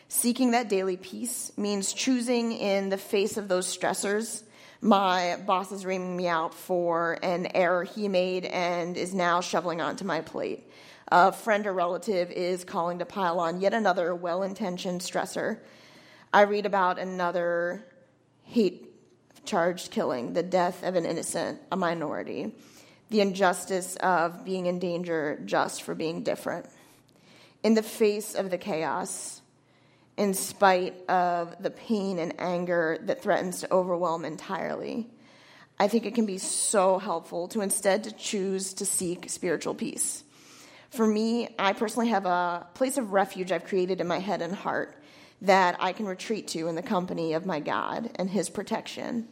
Seeking 0.07 0.51
that 0.51 0.69
daily 0.69 0.97
peace 0.97 1.51
means 1.57 1.93
choosing 1.93 2.51
in 2.51 2.89
the 2.89 2.97
face 2.97 3.37
of 3.37 3.47
those 3.47 3.65
stressors. 3.65 4.43
My 4.81 5.37
boss 5.45 5.71
is 5.71 5.85
reaming 5.85 6.17
me 6.17 6.27
out 6.27 6.53
for 6.53 7.17
an 7.23 7.47
error 7.55 7.83
he 7.83 8.07
made 8.07 8.45
and 8.45 8.97
is 8.97 9.13
now 9.13 9.41
shoveling 9.41 9.81
onto 9.81 10.05
my 10.05 10.21
plate. 10.21 10.69
A 11.07 11.31
friend 11.31 11.65
or 11.67 11.73
relative 11.73 12.31
is 12.31 12.63
calling 12.63 12.99
to 12.99 13.05
pile 13.05 13.39
on 13.39 13.61
yet 13.61 13.73
another 13.73 14.13
well 14.13 14.43
intentioned 14.43 15.01
stressor. 15.01 15.59
I 16.33 16.41
read 16.41 16.65
about 16.65 16.99
another 16.99 17.85
hate 18.43 18.89
charged 19.45 19.91
killing, 19.91 20.33
the 20.33 20.43
death 20.43 20.83
of 20.83 20.95
an 20.95 21.05
innocent, 21.05 21.61
a 21.71 21.75
minority, 21.75 22.51
the 23.09 23.21
injustice 23.21 23.95
of 23.97 24.43
being 24.43 24.65
in 24.65 24.79
danger 24.79 25.39
just 25.45 25.83
for 25.83 25.93
being 25.93 26.23
different. 26.23 26.65
In 27.61 27.75
the 27.75 27.83
face 27.83 28.33
of 28.35 28.49
the 28.49 28.57
chaos, 28.57 29.41
in 30.17 30.33
spite 30.33 31.09
of 31.09 31.55
the 31.61 31.71
pain 31.71 32.19
and 32.19 32.35
anger 32.39 32.97
that 33.03 33.21
threatens 33.21 33.61
to 33.61 33.73
overwhelm 33.73 34.25
entirely. 34.25 35.09
I 35.79 35.87
think 35.87 36.05
it 36.05 36.15
can 36.15 36.25
be 36.25 36.37
so 36.37 36.99
helpful 36.99 37.47
to 37.49 37.61
instead 37.61 38.03
to 38.03 38.11
choose 38.11 38.73
to 38.75 38.85
seek 38.85 39.29
spiritual 39.29 39.73
peace. 39.73 40.23
For 40.91 41.07
me, 41.07 41.49
I 41.57 41.73
personally 41.73 42.09
have 42.09 42.27
a 42.27 42.67
place 42.75 42.97
of 42.97 43.13
refuge 43.13 43.51
I've 43.51 43.65
created 43.65 43.99
in 43.99 44.07
my 44.07 44.19
head 44.19 44.43
and 44.43 44.53
heart 44.53 44.95
that 45.41 45.75
I 45.79 45.91
can 45.91 46.05
retreat 46.05 46.47
to 46.49 46.67
in 46.67 46.75
the 46.75 46.83
company 46.83 47.33
of 47.33 47.45
my 47.45 47.59
God 47.59 48.11
and 48.15 48.29
his 48.29 48.49
protection. 48.49 49.27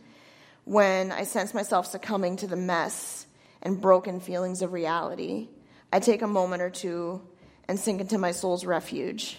When 0.66 1.12
I 1.12 1.24
sense 1.24 1.54
myself 1.54 1.86
succumbing 1.86 2.38
to 2.38 2.48
the 2.48 2.56
mess 2.56 3.28
and 3.62 3.80
broken 3.80 4.20
feelings 4.20 4.62
of 4.62 4.74
reality, 4.74 5.50
I 5.94 6.00
take 6.00 6.24
a 6.24 6.28
moment 6.28 6.64
or 6.64 6.70
two 6.72 7.22
and 7.68 7.80
sink 7.80 8.02
into 8.02 8.18
my 8.18 8.32
soul's 8.32 8.66
refuge, 8.66 9.38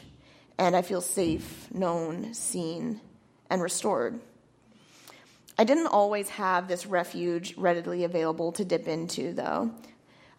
and 0.58 0.76
I 0.76 0.82
feel 0.82 1.00
safe, 1.00 1.72
known, 1.72 2.34
seen, 2.34 3.00
and 3.50 3.62
restored. 3.62 4.20
I 5.58 5.64
didn't 5.64 5.88
always 5.88 6.28
have 6.30 6.68
this 6.68 6.86
refuge 6.86 7.56
readily 7.56 8.04
available 8.04 8.52
to 8.52 8.64
dip 8.64 8.88
into, 8.88 9.32
though. 9.32 9.70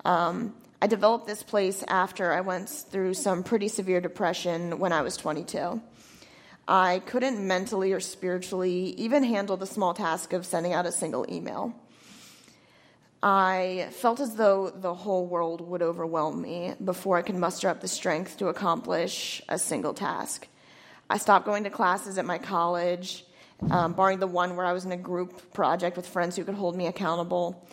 Um, 0.03 0.55
I 0.81 0.87
developed 0.87 1.27
this 1.27 1.43
place 1.43 1.83
after 1.87 2.33
I 2.33 2.41
went 2.41 2.69
through 2.69 3.13
some 3.13 3.43
pretty 3.43 3.67
severe 3.67 4.01
depression 4.01 4.79
when 4.79 4.91
I 4.91 5.01
was 5.01 5.15
22. 5.15 5.81
I 6.67 6.99
couldn't 7.05 7.45
mentally 7.45 7.93
or 7.93 7.99
spiritually 7.99 8.93
even 8.97 9.23
handle 9.23 9.57
the 9.57 9.65
small 9.65 9.93
task 9.93 10.33
of 10.33 10.45
sending 10.45 10.73
out 10.73 10.85
a 10.85 10.91
single 10.91 11.25
email. 11.29 11.73
I 13.25 13.87
felt 13.91 14.19
as 14.19 14.35
though 14.35 14.69
the 14.69 14.93
whole 14.93 15.25
world 15.25 15.61
would 15.61 15.81
overwhelm 15.81 16.41
me 16.41 16.73
before 16.83 17.15
I 17.15 17.21
could 17.21 17.35
muster 17.35 17.69
up 17.69 17.79
the 17.79 17.87
strength 17.87 18.37
to 18.39 18.49
accomplish 18.49 19.41
a 19.47 19.57
single 19.57 19.93
task. 19.93 20.45
I 21.09 21.17
stopped 21.17 21.45
going 21.45 21.63
to 21.63 21.69
classes 21.69 22.17
at 22.17 22.25
my 22.25 22.37
college, 22.37 23.25
um, 23.71 23.93
barring 23.93 24.19
the 24.19 24.27
one 24.27 24.57
where 24.57 24.65
I 24.65 24.73
was 24.73 24.83
in 24.83 24.91
a 24.91 24.97
group 24.97 25.53
project 25.53 25.95
with 25.95 26.05
friends 26.05 26.35
who 26.35 26.43
could 26.43 26.55
hold 26.55 26.75
me 26.75 26.87
accountable. 26.87 27.65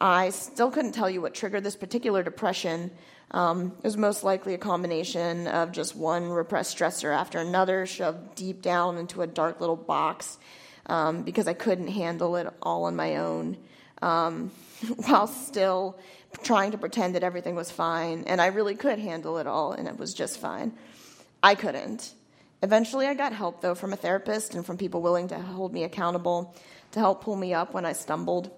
I 0.00 0.30
still 0.30 0.68
couldn't 0.68 0.92
tell 0.92 1.08
you 1.08 1.22
what 1.22 1.32
triggered 1.32 1.62
this 1.62 1.76
particular 1.76 2.24
depression. 2.24 2.90
Um, 3.30 3.76
it 3.78 3.84
was 3.84 3.96
most 3.96 4.24
likely 4.24 4.54
a 4.54 4.58
combination 4.58 5.46
of 5.46 5.70
just 5.70 5.94
one 5.94 6.28
repressed 6.28 6.76
stressor 6.76 7.14
after 7.14 7.38
another, 7.38 7.86
shoved 7.86 8.34
deep 8.34 8.62
down 8.62 8.98
into 8.98 9.22
a 9.22 9.28
dark 9.28 9.60
little 9.60 9.76
box 9.76 10.38
um, 10.86 11.22
because 11.22 11.46
I 11.46 11.54
couldn't 11.54 11.88
handle 11.88 12.34
it 12.34 12.52
all 12.60 12.86
on 12.86 12.96
my 12.96 13.18
own 13.18 13.58
um, 14.02 14.50
while 15.06 15.26
still 15.26 15.98
trying 16.42 16.72
to 16.72 16.78
pretend 16.78 17.14
that 17.14 17.22
everything 17.22 17.54
was 17.54 17.70
fine. 17.70 18.24
And 18.26 18.40
I 18.40 18.46
really 18.46 18.74
could 18.74 18.98
handle 18.98 19.38
it 19.38 19.46
all, 19.46 19.72
and 19.72 19.88
it 19.88 19.98
was 19.98 20.14
just 20.14 20.38
fine. 20.38 20.72
I 21.42 21.54
couldn't. 21.54 22.12
Eventually, 22.62 23.06
I 23.06 23.14
got 23.14 23.32
help, 23.32 23.60
though, 23.60 23.74
from 23.74 23.92
a 23.92 23.96
therapist 23.96 24.54
and 24.54 24.66
from 24.66 24.76
people 24.76 25.00
willing 25.00 25.28
to 25.28 25.38
hold 25.38 25.72
me 25.72 25.84
accountable, 25.84 26.54
to 26.92 26.98
help 26.98 27.22
pull 27.22 27.36
me 27.36 27.54
up 27.54 27.72
when 27.74 27.86
I 27.86 27.92
stumbled. 27.92 28.50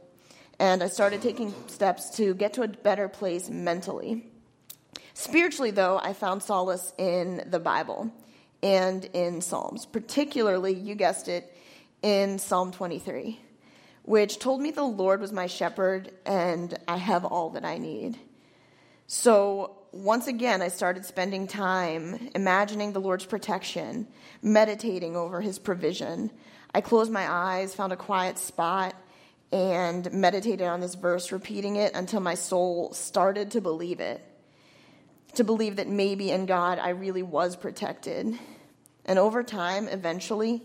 And 0.58 0.82
I 0.82 0.88
started 0.88 1.22
taking 1.22 1.54
steps 1.68 2.10
to 2.16 2.34
get 2.34 2.54
to 2.54 2.62
a 2.62 2.68
better 2.68 3.08
place 3.08 3.48
mentally. 3.48 4.26
Spiritually, 5.14 5.70
though, 5.70 5.98
I 5.98 6.12
found 6.12 6.42
solace 6.42 6.92
in 6.96 7.44
the 7.46 7.58
Bible 7.58 8.10
and 8.62 9.04
in 9.06 9.40
Psalms, 9.40 9.86
particularly, 9.86 10.74
you 10.74 10.94
guessed 10.94 11.28
it, 11.28 11.54
in 12.02 12.38
Psalm 12.38 12.72
23 12.72 13.38
which 14.10 14.40
told 14.40 14.60
me 14.60 14.72
the 14.72 14.82
Lord 14.82 15.20
was 15.20 15.30
my 15.30 15.46
shepherd 15.46 16.10
and 16.26 16.76
I 16.88 16.96
have 16.96 17.24
all 17.24 17.50
that 17.50 17.64
I 17.64 17.78
need. 17.78 18.18
So 19.06 19.76
once 19.92 20.26
again, 20.26 20.62
I 20.62 20.66
started 20.66 21.04
spending 21.04 21.46
time 21.46 22.28
imagining 22.34 22.92
the 22.92 23.00
Lord's 23.00 23.24
protection, 23.24 24.08
meditating 24.42 25.14
over 25.14 25.40
his 25.40 25.60
provision. 25.60 26.32
I 26.74 26.80
closed 26.80 27.12
my 27.12 27.30
eyes, 27.30 27.72
found 27.72 27.92
a 27.92 27.96
quiet 27.96 28.36
spot, 28.36 28.96
and 29.52 30.12
meditated 30.12 30.66
on 30.66 30.80
this 30.80 30.96
verse, 30.96 31.30
repeating 31.30 31.76
it 31.76 31.94
until 31.94 32.18
my 32.18 32.34
soul 32.34 32.92
started 32.92 33.52
to 33.52 33.60
believe 33.60 34.00
it. 34.00 34.20
To 35.34 35.44
believe 35.44 35.76
that 35.76 35.86
maybe 35.86 36.32
in 36.32 36.46
God 36.46 36.80
I 36.80 36.88
really 36.88 37.22
was 37.22 37.54
protected. 37.54 38.36
And 39.04 39.20
over 39.20 39.44
time, 39.44 39.86
eventually, 39.86 40.64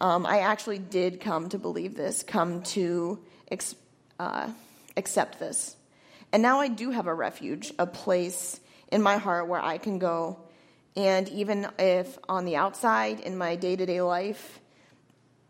um, 0.00 0.26
I 0.26 0.40
actually 0.40 0.78
did 0.78 1.20
come 1.20 1.48
to 1.50 1.58
believe 1.58 1.94
this, 1.94 2.22
come 2.22 2.62
to 2.62 3.18
ex- 3.50 3.74
uh, 4.18 4.48
accept 4.96 5.38
this. 5.38 5.76
And 6.32 6.42
now 6.42 6.60
I 6.60 6.68
do 6.68 6.90
have 6.90 7.06
a 7.06 7.14
refuge, 7.14 7.72
a 7.78 7.86
place 7.86 8.60
in 8.90 9.02
my 9.02 9.18
heart 9.18 9.48
where 9.48 9.62
I 9.62 9.78
can 9.78 9.98
go. 9.98 10.38
And 10.96 11.28
even 11.28 11.68
if 11.78 12.18
on 12.28 12.44
the 12.44 12.56
outside, 12.56 13.20
in 13.20 13.36
my 13.36 13.56
day 13.56 13.76
to 13.76 13.86
day 13.86 14.00
life, 14.00 14.60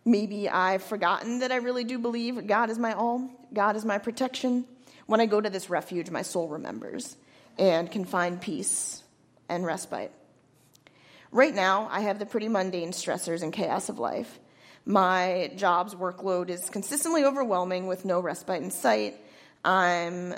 maybe 0.04 0.48
I've 0.48 0.82
forgotten 0.82 1.40
that 1.40 1.52
I 1.52 1.56
really 1.56 1.84
do 1.84 1.98
believe 1.98 2.46
God 2.46 2.70
is 2.70 2.78
my 2.78 2.94
all, 2.94 3.30
God 3.52 3.76
is 3.76 3.84
my 3.84 3.98
protection, 3.98 4.64
when 5.06 5.20
I 5.20 5.26
go 5.26 5.40
to 5.40 5.50
this 5.50 5.68
refuge, 5.68 6.10
my 6.10 6.22
soul 6.22 6.48
remembers 6.48 7.16
and 7.58 7.90
can 7.90 8.04
find 8.04 8.40
peace 8.40 9.02
and 9.48 9.66
respite. 9.66 10.12
Right 11.32 11.54
now, 11.54 11.86
I 11.92 12.00
have 12.00 12.18
the 12.18 12.26
pretty 12.26 12.48
mundane 12.48 12.90
stressors 12.90 13.44
and 13.44 13.52
chaos 13.52 13.88
of 13.88 14.00
life. 14.00 14.40
My 14.84 15.52
job's 15.54 15.94
workload 15.94 16.48
is 16.48 16.68
consistently 16.70 17.24
overwhelming 17.24 17.86
with 17.86 18.04
no 18.04 18.18
respite 18.18 18.60
in 18.60 18.72
sight. 18.72 19.14
I'm 19.64 20.34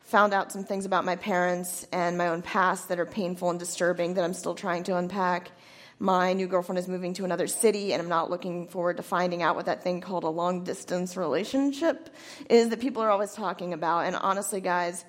found 0.00 0.32
out 0.32 0.50
some 0.50 0.64
things 0.64 0.86
about 0.86 1.04
my 1.04 1.16
parents 1.16 1.86
and 1.92 2.16
my 2.16 2.28
own 2.28 2.40
past 2.40 2.88
that 2.88 2.98
are 2.98 3.04
painful 3.04 3.50
and 3.50 3.58
disturbing 3.58 4.14
that 4.14 4.24
I'm 4.24 4.32
still 4.32 4.54
trying 4.54 4.84
to 4.84 4.96
unpack. 4.96 5.50
My 5.98 6.32
new 6.32 6.48
girlfriend 6.48 6.78
is 6.78 6.88
moving 6.88 7.12
to 7.14 7.26
another 7.26 7.46
city, 7.46 7.92
and 7.92 8.00
I'm 8.00 8.08
not 8.08 8.30
looking 8.30 8.66
forward 8.66 8.96
to 8.96 9.02
finding 9.02 9.42
out 9.42 9.56
what 9.56 9.66
that 9.66 9.82
thing 9.82 10.00
called 10.00 10.24
a 10.24 10.30
long 10.30 10.64
distance 10.64 11.18
relationship 11.18 12.08
is 12.48 12.70
that 12.70 12.80
people 12.80 13.02
are 13.02 13.10
always 13.10 13.34
talking 13.34 13.74
about. 13.74 14.06
And 14.06 14.16
honestly, 14.16 14.62
guys, 14.62 15.04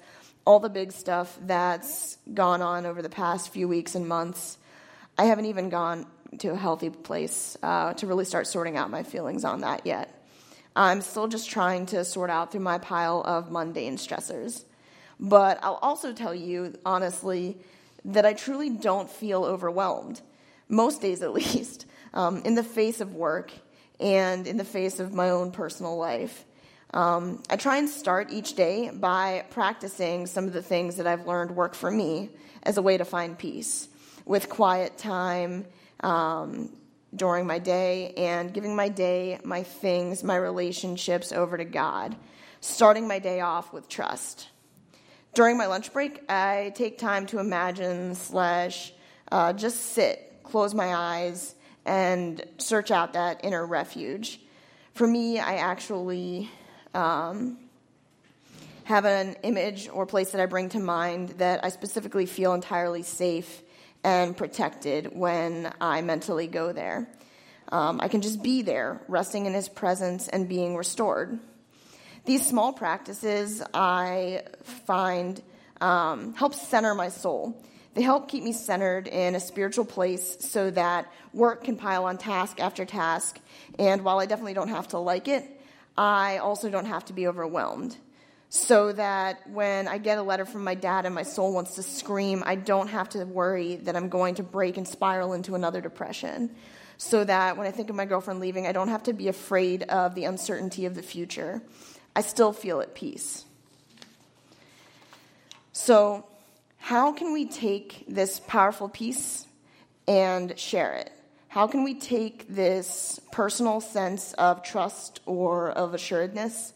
all 0.45 0.59
the 0.59 0.69
big 0.69 0.91
stuff 0.91 1.39
that's 1.43 2.17
gone 2.33 2.61
on 2.61 2.85
over 2.85 3.01
the 3.01 3.09
past 3.09 3.53
few 3.53 3.69
weeks 3.69 3.95
and 3.95 4.05
months 4.05 4.57
I 5.17 5.25
haven't 5.25 5.45
even 5.45 5.69
gone 5.69 6.07
to 6.39 6.49
a 6.49 6.55
healthy 6.55 6.89
place 6.89 7.57
uh, 7.61 7.93
to 7.93 8.07
really 8.07 8.25
start 8.25 8.47
sorting 8.47 8.77
out 8.77 8.89
my 8.89 9.03
feelings 9.03 9.43
on 9.43 9.61
that 9.61 9.85
yet. 9.85 10.17
I'm 10.75 11.01
still 11.01 11.27
just 11.27 11.49
trying 11.49 11.85
to 11.87 12.05
sort 12.05 12.29
out 12.29 12.51
through 12.51 12.61
my 12.61 12.77
pile 12.77 13.21
of 13.25 13.51
mundane 13.51 13.97
stressors. 13.97 14.63
But 15.19 15.59
I'll 15.61 15.79
also 15.81 16.13
tell 16.13 16.33
you, 16.33 16.73
honestly, 16.85 17.57
that 18.05 18.25
I 18.25 18.33
truly 18.33 18.69
don't 18.69 19.09
feel 19.09 19.43
overwhelmed, 19.43 20.21
most 20.69 21.01
days 21.01 21.21
at 21.21 21.33
least, 21.33 21.85
um, 22.13 22.41
in 22.43 22.55
the 22.55 22.63
face 22.63 23.01
of 23.01 23.13
work 23.13 23.51
and 23.99 24.47
in 24.47 24.57
the 24.57 24.65
face 24.65 24.99
of 24.99 25.13
my 25.13 25.29
own 25.29 25.51
personal 25.51 25.97
life. 25.97 26.45
Um, 26.93 27.43
I 27.49 27.55
try 27.55 27.77
and 27.77 27.87
start 27.87 28.31
each 28.31 28.55
day 28.55 28.89
by 28.89 29.45
practicing 29.51 30.25
some 30.25 30.45
of 30.45 30.53
the 30.53 30.61
things 30.61 30.95
that 30.97 31.07
I've 31.07 31.27
learned 31.27 31.51
work 31.51 31.75
for 31.75 31.91
me 31.91 32.29
as 32.63 32.77
a 32.77 32.81
way 32.81 32.97
to 32.97 33.05
find 33.05 33.37
peace 33.37 33.87
with 34.25 34.49
quiet 34.49 34.97
time 34.97 35.65
um, 36.01 36.69
during 37.15 37.45
my 37.45 37.59
day 37.59 38.13
and 38.15 38.53
giving 38.53 38.75
my 38.75 38.89
day, 38.89 39.39
my 39.43 39.63
things, 39.63 40.23
my 40.23 40.35
relationships 40.35 41.31
over 41.31 41.57
to 41.57 41.65
God, 41.65 42.15
starting 42.61 43.07
my 43.07 43.19
day 43.19 43.41
off 43.41 43.73
with 43.73 43.89
trust. 43.89 44.47
During 45.33 45.57
my 45.57 45.67
lunch 45.67 45.93
break, 45.93 46.23
I 46.29 46.73
take 46.75 46.97
time 46.97 47.25
to 47.27 47.39
imagine 47.39 48.15
slash 48.15 48.93
uh, 49.31 49.53
just 49.53 49.93
sit, 49.93 50.39
close 50.43 50.73
my 50.73 50.93
eyes, 50.93 51.55
and 51.85 52.43
search 52.57 52.91
out 52.91 53.13
that 53.13 53.41
inner 53.43 53.65
refuge. 53.65 54.39
For 54.93 55.07
me, 55.07 55.39
I 55.39 55.55
actually 55.55 56.49
um, 56.93 57.57
have 58.83 59.05
an 59.05 59.35
image 59.43 59.89
or 59.89 60.05
place 60.05 60.31
that 60.31 60.41
I 60.41 60.45
bring 60.45 60.69
to 60.69 60.79
mind 60.79 61.29
that 61.37 61.63
I 61.63 61.69
specifically 61.69 62.25
feel 62.25 62.53
entirely 62.53 63.03
safe 63.03 63.63
and 64.03 64.35
protected 64.35 65.15
when 65.15 65.71
I 65.79 66.01
mentally 66.01 66.47
go 66.47 66.71
there. 66.71 67.07
Um, 67.71 68.01
I 68.01 68.07
can 68.07 68.21
just 68.21 68.43
be 68.43 68.61
there, 68.61 69.01
resting 69.07 69.45
in 69.45 69.53
His 69.53 69.69
presence 69.69 70.27
and 70.27 70.49
being 70.49 70.75
restored. 70.75 71.39
These 72.25 72.45
small 72.45 72.73
practices 72.73 73.63
I 73.73 74.43
find 74.85 75.41
um, 75.79 76.33
help 76.33 76.53
center 76.53 76.93
my 76.93 77.09
soul. 77.09 77.63
They 77.93 78.01
help 78.01 78.29
keep 78.29 78.43
me 78.43 78.53
centered 78.53 79.07
in 79.07 79.35
a 79.35 79.39
spiritual 79.39 79.85
place 79.85 80.37
so 80.39 80.69
that 80.71 81.11
work 81.33 81.63
can 81.63 81.75
pile 81.75 82.05
on 82.05 82.17
task 82.17 82.59
after 82.59 82.85
task. 82.85 83.39
And 83.79 84.03
while 84.03 84.19
I 84.19 84.25
definitely 84.25 84.53
don't 84.53 84.69
have 84.69 84.89
to 84.89 84.99
like 84.99 85.27
it, 85.27 85.43
I 85.97 86.37
also 86.37 86.69
don't 86.69 86.85
have 86.85 87.05
to 87.05 87.13
be 87.13 87.27
overwhelmed 87.27 87.97
so 88.53 88.91
that 88.91 89.49
when 89.49 89.87
I 89.87 89.97
get 89.97 90.17
a 90.17 90.21
letter 90.21 90.43
from 90.43 90.65
my 90.65 90.75
dad 90.75 91.05
and 91.05 91.15
my 91.15 91.23
soul 91.23 91.53
wants 91.53 91.75
to 91.75 91.83
scream, 91.83 92.43
I 92.45 92.55
don't 92.55 92.89
have 92.89 93.07
to 93.11 93.23
worry 93.23 93.77
that 93.77 93.95
I'm 93.95 94.09
going 94.09 94.35
to 94.35 94.43
break 94.43 94.75
and 94.75 94.85
spiral 94.85 95.31
into 95.31 95.55
another 95.55 95.79
depression. 95.79 96.53
So 96.97 97.23
that 97.23 97.55
when 97.55 97.65
I 97.65 97.71
think 97.71 97.89
of 97.89 97.95
my 97.95 98.03
girlfriend 98.03 98.41
leaving, 98.41 98.67
I 98.67 98.73
don't 98.73 98.89
have 98.89 99.03
to 99.03 99.13
be 99.13 99.29
afraid 99.29 99.83
of 99.83 100.15
the 100.15 100.25
uncertainty 100.25 100.85
of 100.85 100.95
the 100.95 101.01
future. 101.01 101.61
I 102.13 102.19
still 102.19 102.51
feel 102.51 102.81
at 102.81 102.93
peace. 102.93 103.45
So, 105.71 106.25
how 106.77 107.13
can 107.13 107.31
we 107.31 107.45
take 107.45 108.03
this 108.09 108.41
powerful 108.41 108.89
peace 108.89 109.45
and 110.09 110.59
share 110.59 110.93
it? 110.95 111.09
How 111.47 111.67
can 111.67 111.85
we 111.85 111.93
take 111.93 112.49
this 112.49 113.17
personal 113.31 113.79
sense 113.79 114.33
of 114.33 114.61
trust 114.61 115.21
or 115.25 115.69
of 115.71 115.93
assuredness 115.93 116.73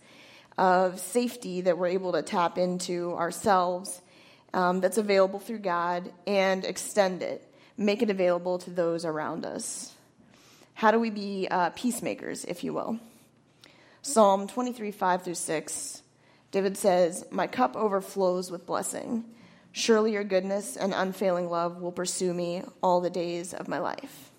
of 0.57 0.99
safety 0.99 1.61
that 1.61 1.77
we're 1.77 1.87
able 1.87 2.13
to 2.13 2.21
tap 2.21 2.57
into 2.57 3.13
ourselves 3.13 4.01
um, 4.53 4.79
that's 4.81 4.97
available 4.97 5.39
through 5.39 5.59
God 5.59 6.11
and 6.25 6.63
extend 6.63 7.21
it, 7.21 7.43
make 7.77 8.01
it 8.01 8.09
available 8.09 8.57
to 8.59 8.69
those 8.69 9.05
around 9.05 9.45
us. 9.45 9.93
How 10.73 10.91
do 10.91 10.99
we 10.99 11.09
be 11.09 11.47
uh, 11.49 11.71
peacemakers, 11.71 12.45
if 12.45 12.63
you 12.63 12.73
will? 12.73 12.99
Psalm 14.01 14.47
23, 14.47 14.91
5 14.91 15.23
through 15.23 15.35
6 15.35 16.01
David 16.55 16.77
says, 16.77 17.25
My 17.31 17.47
cup 17.47 17.75
overflows 17.75 18.49
with 18.49 18.65
blessing. 18.65 19.25
Surely 19.73 20.13
your 20.13 20.23
goodness 20.23 20.77
and 20.77 20.93
unfailing 20.93 21.49
love 21.49 21.81
will 21.81 21.91
pursue 21.91 22.33
me 22.33 22.63
all 22.81 23.01
the 23.01 23.09
days 23.09 23.53
of 23.53 23.67
my 23.67 23.79
life. 23.79 24.31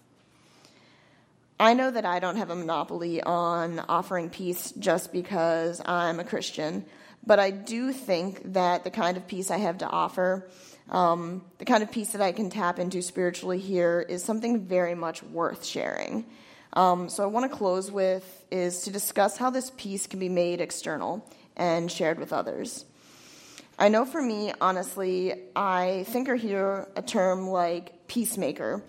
I 1.58 1.72
know 1.72 1.90
that 1.90 2.04
I 2.04 2.18
don't 2.18 2.36
have 2.36 2.50
a 2.50 2.54
monopoly 2.54 3.22
on 3.22 3.78
offering 3.88 4.28
peace 4.28 4.72
just 4.78 5.10
because 5.10 5.80
I'm 5.86 6.20
a 6.20 6.24
Christian, 6.24 6.84
but 7.26 7.38
I 7.38 7.50
do 7.50 7.92
think 7.92 8.52
that 8.52 8.84
the 8.84 8.90
kind 8.90 9.16
of 9.16 9.26
peace 9.26 9.50
I 9.50 9.56
have 9.56 9.78
to 9.78 9.86
offer, 9.86 10.48
um, 10.90 11.42
the 11.56 11.64
kind 11.64 11.82
of 11.82 11.90
peace 11.90 12.12
that 12.12 12.20
I 12.20 12.32
can 12.32 12.50
tap 12.50 12.78
into 12.78 13.00
spiritually 13.00 13.58
here, 13.58 14.04
is 14.06 14.22
something 14.22 14.66
very 14.66 14.94
much 14.94 15.22
worth 15.22 15.64
sharing. 15.64 16.26
Um, 16.74 17.08
so 17.08 17.22
I 17.22 17.26
want 17.26 17.50
to 17.50 17.56
close 17.56 17.90
with 17.90 18.44
is 18.50 18.82
to 18.82 18.90
discuss 18.90 19.38
how 19.38 19.48
this 19.48 19.72
peace 19.78 20.06
can 20.06 20.20
be 20.20 20.28
made 20.28 20.60
external 20.60 21.26
and 21.56 21.90
shared 21.90 22.18
with 22.18 22.34
others. 22.34 22.84
I 23.78 23.88
know 23.88 24.04
for 24.04 24.20
me, 24.20 24.52
honestly, 24.60 25.34
I 25.54 26.04
think 26.08 26.28
or 26.28 26.36
hear 26.36 26.86
a 26.96 27.02
term 27.02 27.48
like 27.48 28.06
peacemaker, 28.08 28.82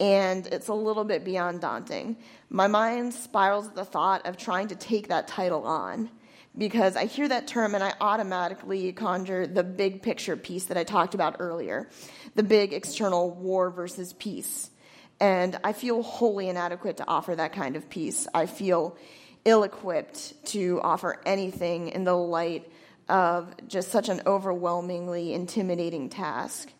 and 0.00 0.46
it's 0.48 0.68
a 0.68 0.74
little 0.74 1.04
bit 1.04 1.24
beyond 1.24 1.60
daunting. 1.60 2.16
My 2.50 2.66
mind 2.66 3.14
spirals 3.14 3.68
at 3.68 3.74
the 3.74 3.84
thought 3.84 4.26
of 4.26 4.36
trying 4.36 4.68
to 4.68 4.76
take 4.76 5.08
that 5.08 5.28
title 5.28 5.64
on 5.64 6.10
because 6.56 6.96
I 6.96 7.06
hear 7.06 7.28
that 7.28 7.46
term 7.46 7.74
and 7.74 7.84
I 7.84 7.94
automatically 8.00 8.92
conjure 8.92 9.46
the 9.46 9.62
big 9.62 10.02
picture 10.02 10.36
peace 10.36 10.64
that 10.66 10.76
I 10.76 10.84
talked 10.84 11.14
about 11.14 11.36
earlier 11.38 11.88
the 12.34 12.42
big 12.42 12.72
external 12.72 13.32
war 13.32 13.70
versus 13.70 14.12
peace. 14.12 14.70
And 15.18 15.58
I 15.64 15.72
feel 15.72 16.02
wholly 16.02 16.48
inadequate 16.48 16.98
to 16.98 17.08
offer 17.08 17.34
that 17.34 17.52
kind 17.52 17.74
of 17.74 17.90
peace. 17.90 18.28
I 18.32 18.46
feel 18.46 18.96
ill 19.44 19.64
equipped 19.64 20.44
to 20.46 20.80
offer 20.82 21.20
anything 21.26 21.88
in 21.88 22.04
the 22.04 22.14
light 22.14 22.70
of 23.08 23.52
just 23.66 23.90
such 23.90 24.08
an 24.08 24.20
overwhelmingly 24.26 25.32
intimidating 25.32 26.10
task, 26.10 26.70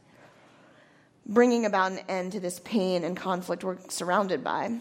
bringing 1.29 1.67
about 1.67 1.93
an 1.93 2.01
end 2.09 2.33
to 2.33 2.41
this 2.41 2.59
pain 2.61 3.05
and 3.05 3.17
conflict 3.17 3.63
we're 3.63 3.79
surrounded 3.89 4.43
by. 4.43 4.79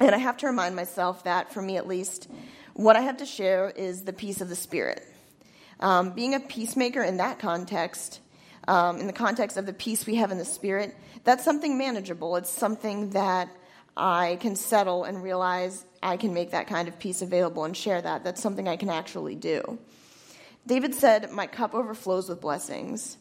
And 0.00 0.14
I 0.14 0.18
have 0.18 0.38
to 0.38 0.46
remind 0.46 0.74
myself 0.74 1.24
that, 1.24 1.52
for 1.52 1.62
me 1.62 1.76
at 1.76 1.86
least, 1.86 2.28
what 2.74 2.96
I 2.96 3.02
have 3.02 3.18
to 3.18 3.26
share 3.26 3.70
is 3.70 4.02
the 4.02 4.12
peace 4.12 4.40
of 4.40 4.48
the 4.48 4.56
Spirit. 4.56 5.06
Um, 5.78 6.10
being 6.10 6.34
a 6.34 6.40
peacemaker 6.40 7.02
in 7.02 7.18
that 7.18 7.38
context, 7.38 8.20
um, 8.66 8.98
in 8.98 9.06
the 9.06 9.12
context 9.12 9.56
of 9.56 9.66
the 9.66 9.72
peace 9.72 10.06
we 10.06 10.16
have 10.16 10.30
in 10.30 10.38
the 10.38 10.44
Spirit, 10.44 10.96
that's 11.24 11.44
something 11.44 11.76
manageable. 11.78 12.36
It's 12.36 12.50
something 12.50 13.10
that 13.10 13.48
I 13.96 14.38
can 14.40 14.56
settle 14.56 15.04
and 15.04 15.22
realize 15.22 15.84
I 16.02 16.16
can 16.16 16.32
make 16.32 16.52
that 16.52 16.66
kind 16.66 16.88
of 16.88 16.98
peace 16.98 17.22
available 17.22 17.64
and 17.64 17.76
share 17.76 18.00
that. 18.00 18.24
That's 18.24 18.42
something 18.42 18.66
I 18.66 18.76
can 18.76 18.88
actually 18.88 19.34
do. 19.34 19.78
David 20.66 20.94
said, 20.94 21.30
My 21.30 21.46
cup 21.46 21.74
overflows 21.74 22.28
with 22.28 22.40
blessings. 22.40 23.18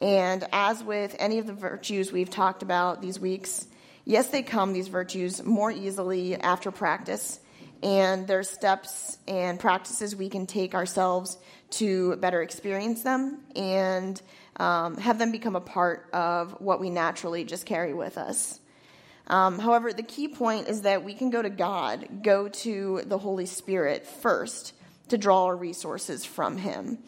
And 0.00 0.46
as 0.52 0.82
with 0.82 1.14
any 1.18 1.38
of 1.38 1.46
the 1.46 1.52
virtues 1.52 2.10
we've 2.10 2.30
talked 2.30 2.62
about 2.62 3.02
these 3.02 3.20
weeks, 3.20 3.66
yes, 4.04 4.28
they 4.28 4.42
come, 4.42 4.72
these 4.72 4.88
virtues, 4.88 5.44
more 5.44 5.70
easily 5.70 6.36
after 6.36 6.70
practice. 6.70 7.40
And 7.82 8.26
there's 8.26 8.48
steps 8.48 9.18
and 9.26 9.58
practices 9.58 10.14
we 10.14 10.28
can 10.28 10.46
take 10.46 10.74
ourselves 10.74 11.38
to 11.70 12.16
better 12.16 12.42
experience 12.42 13.02
them 13.02 13.40
and 13.56 14.20
um, 14.56 14.96
have 14.98 15.18
them 15.18 15.32
become 15.32 15.56
a 15.56 15.60
part 15.60 16.08
of 16.12 16.60
what 16.60 16.80
we 16.80 16.90
naturally 16.90 17.44
just 17.44 17.64
carry 17.64 17.94
with 17.94 18.18
us. 18.18 18.60
Um, 19.26 19.58
however, 19.58 19.92
the 19.92 20.02
key 20.02 20.28
point 20.28 20.68
is 20.68 20.82
that 20.82 21.04
we 21.04 21.14
can 21.14 21.30
go 21.30 21.40
to 21.40 21.50
God, 21.50 22.22
go 22.22 22.48
to 22.48 23.02
the 23.06 23.16
Holy 23.16 23.46
Spirit 23.46 24.06
first 24.06 24.74
to 25.08 25.16
draw 25.16 25.44
our 25.44 25.56
resources 25.56 26.24
from 26.24 26.56
Him. 26.56 26.98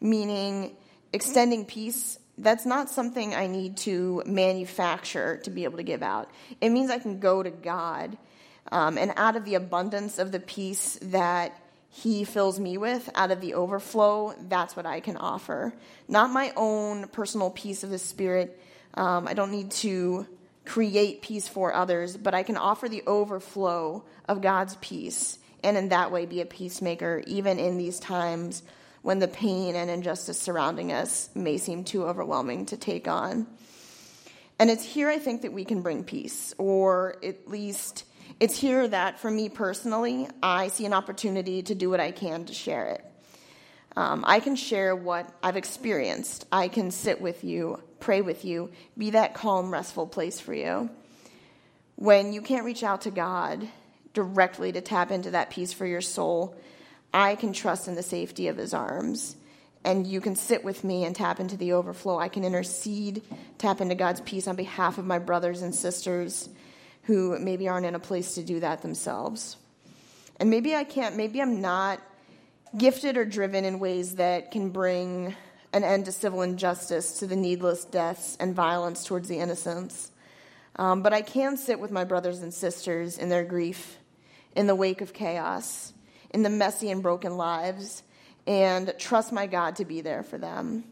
Meaning, 0.00 0.76
extending 1.12 1.64
peace, 1.64 2.18
that's 2.38 2.66
not 2.66 2.88
something 2.88 3.34
I 3.34 3.46
need 3.46 3.76
to 3.78 4.22
manufacture 4.26 5.38
to 5.44 5.50
be 5.50 5.64
able 5.64 5.78
to 5.78 5.82
give 5.82 6.02
out. 6.02 6.30
It 6.60 6.70
means 6.70 6.90
I 6.90 6.98
can 6.98 7.20
go 7.20 7.42
to 7.42 7.50
God, 7.50 8.16
um, 8.70 8.98
and 8.98 9.12
out 9.16 9.36
of 9.36 9.44
the 9.44 9.54
abundance 9.54 10.18
of 10.18 10.32
the 10.32 10.40
peace 10.40 10.98
that 11.02 11.58
He 11.90 12.24
fills 12.24 12.60
me 12.60 12.78
with, 12.78 13.10
out 13.14 13.30
of 13.30 13.40
the 13.40 13.54
overflow, 13.54 14.34
that's 14.48 14.76
what 14.76 14.86
I 14.86 15.00
can 15.00 15.16
offer. 15.16 15.72
Not 16.06 16.30
my 16.30 16.52
own 16.56 17.08
personal 17.08 17.50
peace 17.50 17.82
of 17.82 17.90
the 17.90 17.98
Spirit. 17.98 18.60
Um, 18.94 19.26
I 19.26 19.34
don't 19.34 19.50
need 19.50 19.70
to 19.72 20.26
create 20.64 21.22
peace 21.22 21.48
for 21.48 21.72
others, 21.72 22.16
but 22.16 22.34
I 22.34 22.42
can 22.42 22.56
offer 22.56 22.88
the 22.88 23.02
overflow 23.06 24.04
of 24.28 24.42
God's 24.42 24.76
peace 24.76 25.38
and 25.62 25.76
in 25.76 25.88
that 25.88 26.12
way 26.12 26.26
be 26.26 26.40
a 26.40 26.46
peacemaker, 26.46 27.22
even 27.26 27.58
in 27.58 27.78
these 27.78 27.98
times 27.98 28.62
when 29.08 29.20
the 29.20 29.26
pain 29.26 29.74
and 29.74 29.88
injustice 29.88 30.38
surrounding 30.38 30.92
us 30.92 31.30
may 31.34 31.56
seem 31.56 31.82
too 31.82 32.04
overwhelming 32.04 32.66
to 32.66 32.76
take 32.76 33.08
on. 33.08 33.46
And 34.58 34.68
it's 34.68 34.84
here 34.84 35.08
I 35.08 35.18
think 35.18 35.40
that 35.40 35.52
we 35.54 35.64
can 35.64 35.80
bring 35.80 36.04
peace, 36.04 36.52
or 36.58 37.16
at 37.24 37.48
least 37.48 38.04
it's 38.38 38.58
here 38.58 38.86
that 38.86 39.18
for 39.18 39.30
me 39.30 39.48
personally, 39.48 40.28
I 40.42 40.68
see 40.68 40.84
an 40.84 40.92
opportunity 40.92 41.62
to 41.62 41.74
do 41.74 41.88
what 41.88 42.00
I 42.00 42.10
can 42.10 42.44
to 42.44 42.52
share 42.52 42.88
it. 42.88 43.04
Um, 43.96 44.24
I 44.26 44.40
can 44.40 44.56
share 44.56 44.94
what 44.94 45.32
I've 45.42 45.56
experienced. 45.56 46.44
I 46.52 46.68
can 46.68 46.90
sit 46.90 47.18
with 47.18 47.44
you, 47.44 47.82
pray 48.00 48.20
with 48.20 48.44
you, 48.44 48.72
be 48.98 49.08
that 49.12 49.32
calm, 49.32 49.72
restful 49.72 50.06
place 50.06 50.38
for 50.38 50.52
you. 50.52 50.90
When 51.96 52.34
you 52.34 52.42
can't 52.42 52.66
reach 52.66 52.82
out 52.82 53.00
to 53.02 53.10
God 53.10 53.66
directly 54.12 54.70
to 54.72 54.82
tap 54.82 55.10
into 55.10 55.30
that 55.30 55.48
peace 55.48 55.72
for 55.72 55.86
your 55.86 56.02
soul, 56.02 56.54
I 57.12 57.34
can 57.34 57.52
trust 57.52 57.88
in 57.88 57.94
the 57.94 58.02
safety 58.02 58.48
of 58.48 58.56
His 58.56 58.74
arms. 58.74 59.36
And 59.84 60.06
you 60.06 60.20
can 60.20 60.36
sit 60.36 60.64
with 60.64 60.84
me 60.84 61.04
and 61.04 61.14
tap 61.14 61.40
into 61.40 61.56
the 61.56 61.72
overflow. 61.72 62.18
I 62.18 62.28
can 62.28 62.44
intercede, 62.44 63.22
tap 63.58 63.80
into 63.80 63.94
God's 63.94 64.20
peace 64.22 64.48
on 64.48 64.56
behalf 64.56 64.98
of 64.98 65.06
my 65.06 65.18
brothers 65.18 65.62
and 65.62 65.74
sisters 65.74 66.48
who 67.04 67.38
maybe 67.38 67.68
aren't 67.68 67.86
in 67.86 67.94
a 67.94 68.00
place 68.00 68.34
to 68.34 68.42
do 68.42 68.60
that 68.60 68.82
themselves. 68.82 69.56
And 70.38 70.50
maybe 70.50 70.74
I 70.74 70.84
can't, 70.84 71.16
maybe 71.16 71.40
I'm 71.40 71.60
not 71.60 72.00
gifted 72.76 73.16
or 73.16 73.24
driven 73.24 73.64
in 73.64 73.78
ways 73.78 74.16
that 74.16 74.50
can 74.50 74.70
bring 74.70 75.34
an 75.72 75.84
end 75.84 76.04
to 76.06 76.12
civil 76.12 76.42
injustice, 76.42 77.18
to 77.20 77.26
the 77.26 77.36
needless 77.36 77.84
deaths 77.84 78.36
and 78.40 78.54
violence 78.54 79.04
towards 79.04 79.28
the 79.28 79.38
innocents. 79.38 80.10
Um, 80.76 81.02
but 81.02 81.12
I 81.12 81.22
can 81.22 81.56
sit 81.56 81.80
with 81.80 81.90
my 81.90 82.04
brothers 82.04 82.42
and 82.42 82.52
sisters 82.52 83.18
in 83.18 83.28
their 83.28 83.44
grief, 83.44 83.96
in 84.54 84.66
the 84.66 84.74
wake 84.74 85.00
of 85.00 85.12
chaos, 85.12 85.92
in 86.30 86.42
the 86.42 86.50
messy 86.50 86.90
and 86.90 87.02
broken 87.02 87.36
lives, 87.36 88.02
and 88.46 88.92
trust 88.98 89.32
my 89.32 89.46
God 89.46 89.76
to 89.76 89.84
be 89.84 90.00
there 90.00 90.22
for 90.22 90.38
them. 90.38 90.84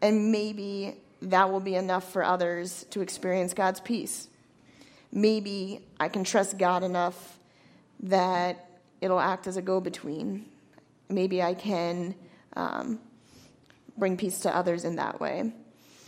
And 0.00 0.32
maybe 0.32 0.96
that 1.22 1.50
will 1.50 1.60
be 1.60 1.74
enough 1.74 2.12
for 2.12 2.24
others 2.24 2.84
to 2.90 3.00
experience 3.00 3.54
God's 3.54 3.80
peace. 3.80 4.28
Maybe 5.12 5.80
I 6.00 6.08
can 6.08 6.24
trust 6.24 6.58
God 6.58 6.82
enough 6.82 7.38
that 8.04 8.68
it'll 9.00 9.20
act 9.20 9.46
as 9.46 9.56
a 9.56 9.62
go 9.62 9.80
between 9.80 10.46
maybe 11.12 11.42
I 11.42 11.54
can 11.54 12.14
um, 12.56 12.98
bring 13.96 14.16
peace 14.16 14.40
to 14.40 14.54
others 14.54 14.84
in 14.84 14.96
that 14.96 15.20
way. 15.20 15.52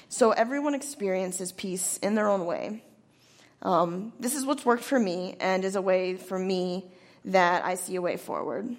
So 0.08 0.30
everyone 0.30 0.74
experiences 0.74 1.52
peace 1.52 1.98
in 1.98 2.14
their 2.14 2.28
own 2.28 2.46
way. 2.46 2.82
Um, 3.62 4.12
this 4.20 4.34
is 4.34 4.44
what's 4.44 4.64
worked 4.64 4.84
for 4.84 4.98
me 4.98 5.36
and 5.40 5.64
is 5.64 5.76
a 5.76 5.82
way 5.82 6.16
for 6.16 6.38
me 6.38 6.84
that 7.26 7.64
I 7.64 7.74
see 7.74 7.96
a 7.96 8.02
way 8.02 8.16
forward. 8.16 8.76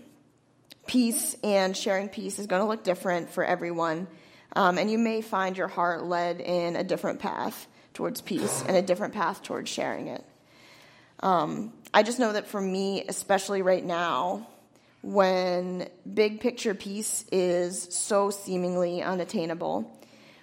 Peace 0.88 1.36
and 1.44 1.76
sharing 1.76 2.10
peace 2.10 2.38
is 2.38 2.48
going 2.48 2.62
to 2.62 2.68
look 2.68 2.84
different 2.84 3.30
for 3.32 3.44
everyone, 3.44 4.08
um, 4.56 4.78
and 4.78 4.90
you 4.90 4.98
may 4.98 5.22
find 5.22 5.58
your 5.58 5.68
heart 5.68 6.04
led 6.04 6.40
in 6.42 6.76
a 6.76 6.84
different 6.84 7.20
path 7.20 7.68
towards 7.94 8.22
peace 8.22 8.64
and 8.68 8.78
a 8.78 8.82
different 8.82 9.14
path 9.14 9.42
towards 9.42 9.70
sharing 9.70 10.08
it. 10.08 10.24
Um, 11.22 11.74
I 11.94 12.04
just 12.04 12.20
know 12.20 12.34
that 12.34 12.48
for 12.48 12.62
me, 12.62 13.04
especially 13.08 13.62
right 13.62 13.84
now, 13.84 14.48
when 15.02 15.88
big 16.12 16.40
picture 16.40 16.74
peace 16.74 17.26
is 17.32 17.88
so 17.94 18.30
seemingly 18.30 19.02
unattainable, 19.02 19.92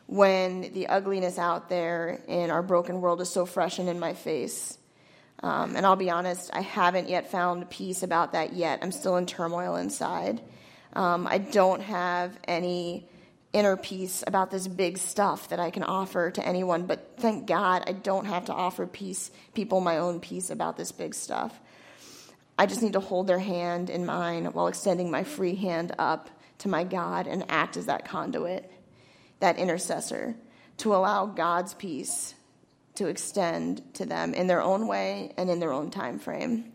when 0.07 0.73
the 0.73 0.89
ugliness 0.89 1.39
out 1.39 1.69
there 1.69 2.21
in 2.27 2.51
our 2.51 2.63
broken 2.63 3.01
world 3.01 3.21
is 3.21 3.31
so 3.31 3.47
fresh 3.47 3.79
and 3.79 3.89
in 3.89 3.99
my 3.99 4.15
face. 4.15 4.79
Um, 5.43 5.75
and 5.77 5.85
I'll 5.85 5.97
be 5.97 6.11
honest, 6.11 6.51
I 6.53 6.61
haven't 6.61 7.09
yet 7.09 7.31
found 7.31 7.69
peace 7.69 8.03
about 8.03 8.33
that 8.33 8.53
yet. 8.53 8.79
I'm 8.83 8.93
still 8.93 9.17
in 9.17 9.27
turmoil 9.27 9.77
inside. 9.77 10.41
Um, 10.93 11.27
I 11.27 11.39
don't 11.39 11.81
have 11.83 12.39
any 12.47 13.09
inner 13.53 13.77
peace 13.77 14.23
about 14.27 14.51
this 14.51 14.67
big 14.67 14.99
stuff 14.99 15.49
that 15.49 15.61
I 15.61 15.71
can 15.71 15.83
offer 15.83 16.31
to 16.31 16.47
anyone, 16.47 16.87
but 16.87 17.15
thank 17.19 17.47
God 17.47 17.83
I 17.87 17.93
don't 17.93 18.27
have 18.27 18.47
to 18.47 18.53
offer 18.53 18.87
peace, 18.87 19.31
people 19.53 19.81
my 19.81 19.99
own 19.99 20.21
peace 20.21 20.51
about 20.51 20.77
this 20.77 20.93
big 20.93 21.15
stuff. 21.15 21.59
I 22.59 22.67
just 22.67 22.83
need 22.83 22.93
to 22.93 23.01
hold 23.01 23.27
their 23.27 23.39
hand 23.39 23.91
in 23.91 24.07
mine 24.07 24.47
while 24.47 24.69
extending 24.69 25.11
my 25.11 25.25
free 25.25 25.55
hand 25.55 25.93
up 25.99 26.31
to 26.59 26.69
my 26.69 26.85
God 26.85 27.27
and 27.27 27.45
act 27.49 27.77
as 27.77 27.87
that 27.87 28.07
conduit, 28.07 28.71
that 29.41 29.59
intercessor, 29.59 30.37
to 30.79 30.95
allow 30.95 31.27
God's 31.27 31.75
peace 31.75 32.35
to 32.95 33.07
extend 33.07 33.95
to 33.95 34.07
them 34.07 34.35
in 34.35 34.47
their 34.47 34.63
own 34.63 34.87
way 34.87 35.33
and 35.37 35.49
in 35.49 35.61
their 35.61 35.73
own 35.73 35.91
time 35.91 36.19
frame. 36.19 36.73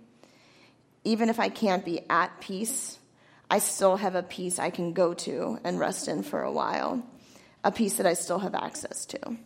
Even 1.03 1.30
if 1.30 1.39
I 1.39 1.49
can't 1.49 1.86
be 1.86 2.01
at 2.10 2.39
peace, 2.41 2.97
I 3.49 3.60
still 3.60 3.97
have 3.97 4.15
a 4.15 4.23
peace 4.23 4.60
I 4.60 4.69
can 4.69 4.93
go 4.93 5.13
to 5.13 5.60
and 5.63 5.80
rest 5.80 6.08
in 6.08 6.23
for 6.23 6.41
a 6.41 6.51
while, 6.51 7.03
a 7.63 7.71
peace 7.71 7.95
that 7.97 8.06
I 8.06 8.13
still 8.13 8.39
have 8.39 8.56
access 8.56 9.06
to. 9.08 9.38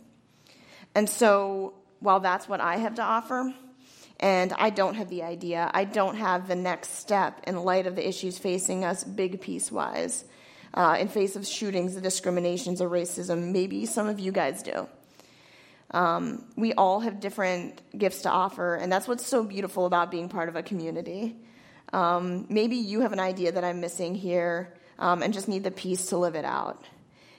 And 0.94 1.08
so, 1.08 1.74
while 2.00 2.20
that's 2.20 2.48
what 2.48 2.60
I 2.60 2.76
have 2.78 2.96
to 2.96 3.02
offer, 3.02 3.54
and 4.18 4.52
I 4.52 4.70
don't 4.70 4.94
have 4.94 5.08
the 5.08 5.22
idea, 5.22 5.70
I 5.72 5.84
don't 5.84 6.16
have 6.16 6.48
the 6.48 6.56
next 6.56 6.96
step 6.96 7.40
in 7.46 7.56
light 7.56 7.86
of 7.86 7.96
the 7.96 8.06
issues 8.06 8.38
facing 8.38 8.84
us, 8.84 9.04
big 9.04 9.40
peace 9.40 9.70
wise, 9.70 10.24
uh, 10.74 10.96
in 10.98 11.08
face 11.08 11.36
of 11.36 11.46
shootings, 11.46 11.94
the 11.94 12.00
discriminations, 12.00 12.80
or 12.80 12.88
racism. 12.88 13.52
Maybe 13.52 13.86
some 13.86 14.08
of 14.08 14.18
you 14.18 14.32
guys 14.32 14.62
do. 14.62 14.88
Um, 15.92 16.44
we 16.56 16.72
all 16.72 17.00
have 17.00 17.20
different 17.20 17.80
gifts 17.96 18.22
to 18.22 18.30
offer, 18.30 18.74
and 18.74 18.90
that's 18.90 19.06
what's 19.06 19.26
so 19.26 19.44
beautiful 19.44 19.86
about 19.86 20.10
being 20.10 20.28
part 20.28 20.48
of 20.48 20.56
a 20.56 20.62
community. 20.62 21.36
Um, 21.92 22.46
maybe 22.48 22.76
you 22.76 23.00
have 23.00 23.12
an 23.12 23.20
idea 23.20 23.52
that 23.52 23.64
I'm 23.64 23.80
missing 23.80 24.14
here 24.14 24.72
um, 24.98 25.22
and 25.22 25.34
just 25.34 25.48
need 25.48 25.64
the 25.64 25.70
peace 25.70 26.06
to 26.06 26.16
live 26.16 26.34
it 26.34 26.44
out. 26.44 26.86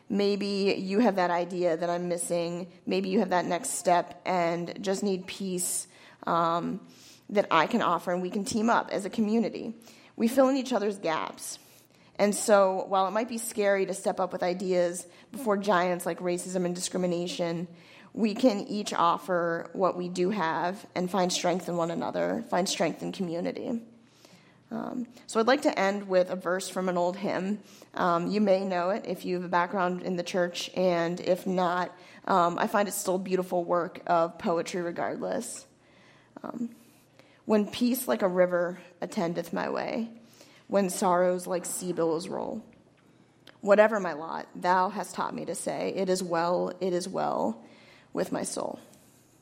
Maybe 0.10 0.76
you 0.78 1.00
have 1.00 1.16
that 1.16 1.32
idea 1.32 1.76
that 1.76 1.89
I'm 1.89 2.08
missing. 2.08 2.68
Maybe 2.86 3.10
you 3.10 3.20
have 3.20 3.30
that 3.30 3.46
next 3.46 3.70
step 3.80 4.22
and 4.26 4.78
just 4.84 5.02
need 5.02 5.26
peace 5.26 5.88
um, 6.28 6.82
that 7.30 7.48
I 7.50 7.66
can 7.66 7.82
offer, 7.82 8.12
and 8.12 8.22
we 8.22 8.30
can 8.30 8.46
team 8.46 8.70
up 8.70 8.89
as 8.92 9.06
a 9.06 9.10
community. 9.10 9.74
We 10.16 10.28
fill 10.28 10.50
in 10.50 10.58
each 10.58 10.74
other's 10.74 11.00
gaps. 11.00 11.58
And 12.20 12.36
so, 12.36 12.86
while 12.88 13.08
it 13.08 13.12
might 13.12 13.28
be 13.28 13.39
scary 13.39 13.88
to 13.88 13.94
step 13.96 14.20
up 14.20 14.32
with 14.32 14.44
ideas 14.44 15.08
before 15.32 15.58
giants 15.58 16.06
like 16.06 16.20
racism 16.20 16.66
and 16.66 16.76
discrimination, 16.76 17.68
we 18.13 18.36
can 18.36 18.62
each 18.67 18.93
offer 18.93 19.69
what 19.73 19.97
we 19.97 20.08
do 20.08 20.30
have 20.30 20.86
and 20.93 21.10
find 21.10 21.34
strength 21.34 21.67
in 21.67 21.78
one 21.78 21.89
another, 21.89 22.43
find 22.49 22.69
strength 22.69 23.02
in 23.02 23.12
community. 23.12 23.82
Um, 24.71 25.08
so 25.28 25.39
I'd 25.39 25.47
like 25.47 25.63
to 25.63 25.80
end 25.80 26.08
with 26.08 26.30
a 26.30 26.36
verse 26.36 26.69
from 26.69 26.89
an 26.89 26.97
old 26.97 27.17
hymn. 27.17 27.60
Um, 27.95 28.28
you 28.28 28.41
may 28.41 28.63
know 28.65 28.89
it 28.89 29.06
if 29.08 29.26
you 29.26 29.36
have 29.36 29.43
a 29.43 29.49
background 29.49 30.04
in 30.04 30.15
the 30.15 30.23
church, 30.23 30.69
and 30.76 31.19
if 31.19 31.45
not, 31.45 31.95
um, 32.26 32.58
I 32.58 32.67
find 32.67 32.88
it 32.88 32.93
still 32.93 33.17
beautiful 33.17 33.63
work 33.63 34.02
of 34.08 34.38
poetry 34.38 34.82
regardless. 34.82 35.65
Um, 36.43 36.69
when 37.45 37.67
peace 37.67 38.08
like 38.08 38.21
a 38.21 38.28
river 38.28 38.80
attendeth 39.02 39.54
my 39.54 39.69
way, 39.69 40.10
when 40.67 40.89
sorrows 40.89 41.45
like 41.45 41.65
sea 41.65 41.93
billows 41.93 42.28
roll, 42.28 42.63
whatever 43.62 43.99
my 43.99 44.13
lot, 44.13 44.47
thou 44.56 44.89
hast 44.89 45.13
taught 45.13 45.36
me 45.36 45.45
to 45.45 45.56
say, 45.56 45.93
it 45.95 46.10
is 46.10 46.23
well, 46.23 46.71
it 46.80 46.93
is 46.93 47.08
well 47.08 47.63
with 48.13 48.32
my 48.32 48.43
soul. 48.43 48.80